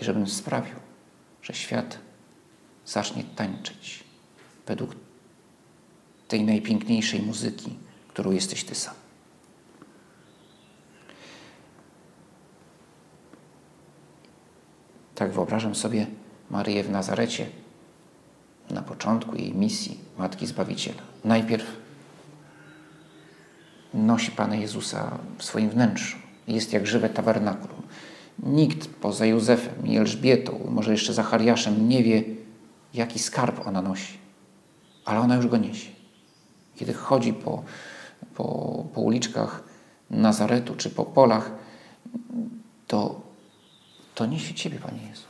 i 0.00 0.04
żebym 0.04 0.26
sprawił, 0.26 0.74
że 1.42 1.54
świat 1.54 1.98
zacznie 2.86 3.24
tańczyć 3.24 4.04
według 4.66 4.90
tej 6.28 6.44
najpiękniejszej 6.44 7.22
muzyki, 7.22 7.76
którą 8.08 8.30
jesteś 8.30 8.64
Ty 8.64 8.74
sam. 8.74 8.94
Tak 15.14 15.32
wyobrażam 15.32 15.74
sobie 15.74 16.06
Maryję 16.50 16.84
w 16.84 16.90
Nazarecie 16.90 17.46
na 18.70 18.82
początku 18.82 19.36
jej 19.36 19.54
misji 19.54 19.98
Matki 20.18 20.46
Zbawiciela. 20.46 21.02
Najpierw 21.24 21.79
nosi 23.94 24.30
Pana 24.30 24.56
Jezusa 24.56 25.18
w 25.38 25.44
swoim 25.44 25.70
wnętrzu. 25.70 26.16
Jest 26.48 26.72
jak 26.72 26.86
żywe 26.86 27.08
tabernakulum. 27.08 27.82
Nikt 28.42 28.88
poza 28.88 29.26
Józefem 29.26 29.86
i 29.86 29.96
Elżbietą, 29.96 30.60
może 30.70 30.92
jeszcze 30.92 31.14
Zachariaszem, 31.14 31.88
nie 31.88 32.02
wie, 32.02 32.22
jaki 32.94 33.18
skarb 33.18 33.66
ona 33.66 33.82
nosi. 33.82 34.18
Ale 35.04 35.20
ona 35.20 35.36
już 35.36 35.46
go 35.46 35.56
niesie. 35.56 35.90
Kiedy 36.76 36.92
chodzi 36.92 37.32
po, 37.32 37.62
po, 38.34 38.44
po 38.94 39.00
uliczkach 39.00 39.62
Nazaretu 40.10 40.74
czy 40.74 40.90
po 40.90 41.04
polach, 41.04 41.50
to, 42.86 43.20
to 44.14 44.26
niesie 44.26 44.54
Ciebie, 44.54 44.78
Panie 44.78 45.08
Jezu. 45.08 45.22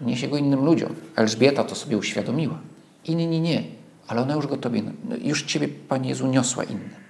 Niesie 0.00 0.28
go 0.28 0.36
innym 0.36 0.64
ludziom. 0.64 0.94
Elżbieta 1.16 1.64
to 1.64 1.74
sobie 1.74 1.96
uświadomiła. 1.96 2.58
Inni 3.04 3.40
nie, 3.40 3.64
ale 4.08 4.22
ona 4.22 4.34
już 4.34 4.46
go 4.46 4.56
Tobie, 4.56 4.82
już 5.22 5.42
Ciebie, 5.42 5.68
Panie 5.68 6.08
Jezu, 6.08 6.26
niosła 6.26 6.64
innym. 6.64 7.05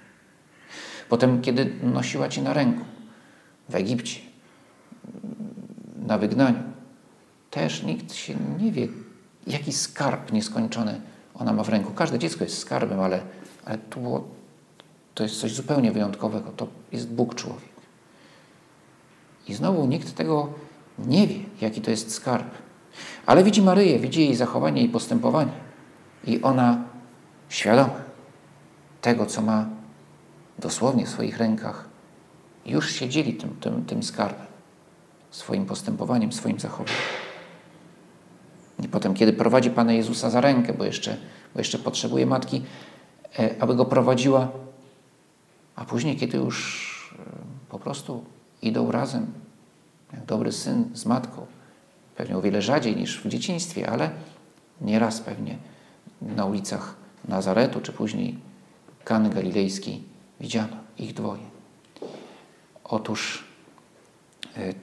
Potem, 1.09 1.41
kiedy 1.41 1.73
nosiła 1.83 2.29
Cię 2.29 2.41
na 2.41 2.53
ręku 2.53 2.85
w 3.69 3.75
Egipcie, 3.75 4.19
na 6.07 6.17
wygnaniu, 6.17 6.59
też 7.51 7.83
nikt 7.83 8.13
się 8.13 8.35
nie 8.59 8.71
wie, 8.71 8.87
jaki 9.47 9.73
skarb 9.73 10.31
nieskończony 10.31 11.01
ona 11.39 11.53
ma 11.53 11.63
w 11.63 11.69
ręku. 11.69 11.93
Każde 11.93 12.19
dziecko 12.19 12.43
jest 12.43 12.57
skarbem, 12.57 12.99
ale, 12.99 13.21
ale 13.65 13.77
tu 13.77 14.01
było, 14.01 14.27
to 15.13 15.23
jest 15.23 15.39
coś 15.39 15.53
zupełnie 15.53 15.91
wyjątkowego. 15.91 16.51
To 16.51 16.67
jest 16.91 17.07
Bóg 17.13 17.35
człowiek. 17.35 17.77
I 19.47 19.53
znowu 19.53 19.85
nikt 19.85 20.15
tego 20.15 20.53
nie 20.99 21.27
wie, 21.27 21.39
jaki 21.61 21.81
to 21.81 21.91
jest 21.91 22.13
skarb. 22.13 22.47
Ale 23.25 23.43
widzi 23.43 23.61
Maryję, 23.61 23.99
widzi 23.99 24.21
jej 24.21 24.35
zachowanie 24.35 24.81
i 24.81 24.89
postępowanie. 24.89 25.51
I 26.27 26.41
ona 26.41 26.83
świadoma 27.49 27.89
tego, 29.01 29.25
co 29.25 29.41
ma 29.41 29.65
dosłownie 30.59 31.05
w 31.05 31.09
swoich 31.09 31.37
rękach, 31.37 31.89
już 32.65 32.91
się 32.91 33.09
dzieli 33.09 33.33
tym, 33.33 33.49
tym, 33.61 33.85
tym 33.85 34.03
skarbem, 34.03 34.47
swoim 35.31 35.65
postępowaniem, 35.65 36.31
swoim 36.31 36.59
zachowaniem. 36.59 36.95
I 38.83 38.87
potem, 38.87 39.13
kiedy 39.13 39.33
prowadzi 39.33 39.69
Pana 39.69 39.93
Jezusa 39.93 40.29
za 40.29 40.41
rękę, 40.41 40.73
bo 40.73 40.83
jeszcze, 40.83 41.17
bo 41.53 41.59
jeszcze 41.59 41.79
potrzebuje 41.79 42.25
matki, 42.25 42.63
e, 43.39 43.55
aby 43.59 43.75
go 43.75 43.85
prowadziła, 43.85 44.47
a 45.75 45.85
później, 45.85 46.17
kiedy 46.17 46.37
już 46.37 47.17
e, 47.19 47.69
po 47.69 47.79
prostu 47.79 48.25
idą 48.61 48.91
razem, 48.91 49.27
jak 50.13 50.25
dobry 50.25 50.51
syn 50.51 50.89
z 50.93 51.05
matką, 51.05 51.45
pewnie 52.15 52.37
o 52.37 52.41
wiele 52.41 52.61
rzadziej 52.61 52.95
niż 52.95 53.21
w 53.21 53.27
dzieciństwie, 53.27 53.89
ale 53.89 54.09
nieraz 54.81 55.21
pewnie 55.21 55.57
na 56.21 56.45
ulicach 56.45 56.95
Nazaretu, 57.27 57.81
czy 57.81 57.93
później 57.93 58.37
Kany 59.03 59.29
Galilejskiej 59.29 60.03
widziano 60.39 60.77
ich 60.97 61.13
dwoje. 61.13 61.43
Otóż 62.83 63.43
e, 64.57 64.73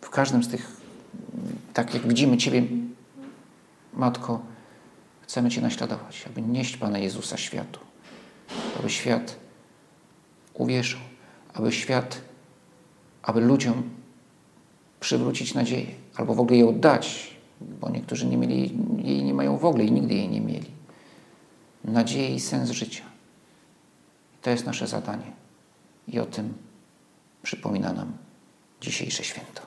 w 0.00 0.10
każdym 0.10 0.44
z 0.44 0.48
tych, 0.48 0.80
tak 1.74 1.94
jak 1.94 2.08
widzimy 2.08 2.36
Ciebie, 2.36 2.62
Matko, 3.92 4.40
chcemy 5.22 5.50
Cię 5.50 5.60
naśladować, 5.60 6.24
aby 6.26 6.42
nieść 6.42 6.76
Pana 6.76 6.98
Jezusa 6.98 7.36
światu, 7.36 7.80
aby 8.78 8.90
świat 8.90 9.36
uwierzył, 10.54 11.00
aby 11.54 11.72
świat, 11.72 12.20
aby 13.22 13.40
ludziom 13.40 13.90
przywrócić 15.00 15.54
nadzieję, 15.54 15.86
albo 16.16 16.34
w 16.34 16.40
ogóle 16.40 16.58
ją 16.58 16.78
dać, 16.78 17.36
bo 17.60 17.90
niektórzy 17.90 18.26
nie 18.26 18.36
mieli, 18.36 18.78
jej 19.04 19.24
nie 19.24 19.34
mają 19.34 19.58
w 19.58 19.64
ogóle 19.64 19.84
i 19.84 19.92
nigdy 19.92 20.14
jej 20.14 20.28
nie 20.28 20.40
mieli. 20.40 20.70
Nadzieję 21.84 22.34
i 22.34 22.40
sens 22.40 22.70
życia. 22.70 23.11
To 24.42 24.50
jest 24.50 24.66
nasze 24.66 24.86
zadanie. 24.86 25.32
I 26.08 26.20
o 26.20 26.26
tym 26.26 26.54
przypomina 27.42 27.92
nam 27.92 28.12
dzisiejsze 28.80 29.24
święto. 29.24 29.62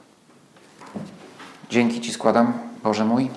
Dzięki 1.70 2.02
Ci 2.02 2.14
składam, 2.14 2.54
Boże 2.84 3.06
mój, 3.06 3.30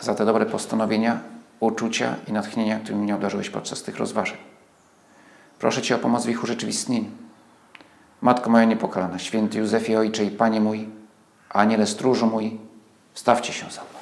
za 0.00 0.14
te 0.14 0.24
dobre 0.24 0.46
postanowienia, 0.46 1.20
uczucia 1.60 2.16
i 2.28 2.32
natchnienia, 2.32 2.80
którymi 2.80 3.02
mnie 3.02 3.14
obdarzyłeś 3.14 3.50
podczas 3.50 3.82
tych 3.82 3.96
rozważań. 3.96 4.38
Proszę 5.58 5.82
Cię 5.82 5.96
o 5.96 5.98
pomoc 5.98 6.26
w 6.26 6.28
ich 6.28 6.42
urzeczywistnieniu. 6.42 7.10
Matko 8.20 8.50
moja 8.50 8.64
niepokalana, 8.64 9.18
święty 9.18 9.58
Józefie 9.58 9.96
Ojcze 9.96 10.24
i 10.24 10.30
Panie 10.30 10.60
mój, 10.60 10.88
Aniele 11.48 11.86
stróżu 11.86 12.26
mój, 12.26 12.58
stawcie 13.14 13.52
się 13.52 13.70
za 13.70 13.80
mną. 13.80 13.99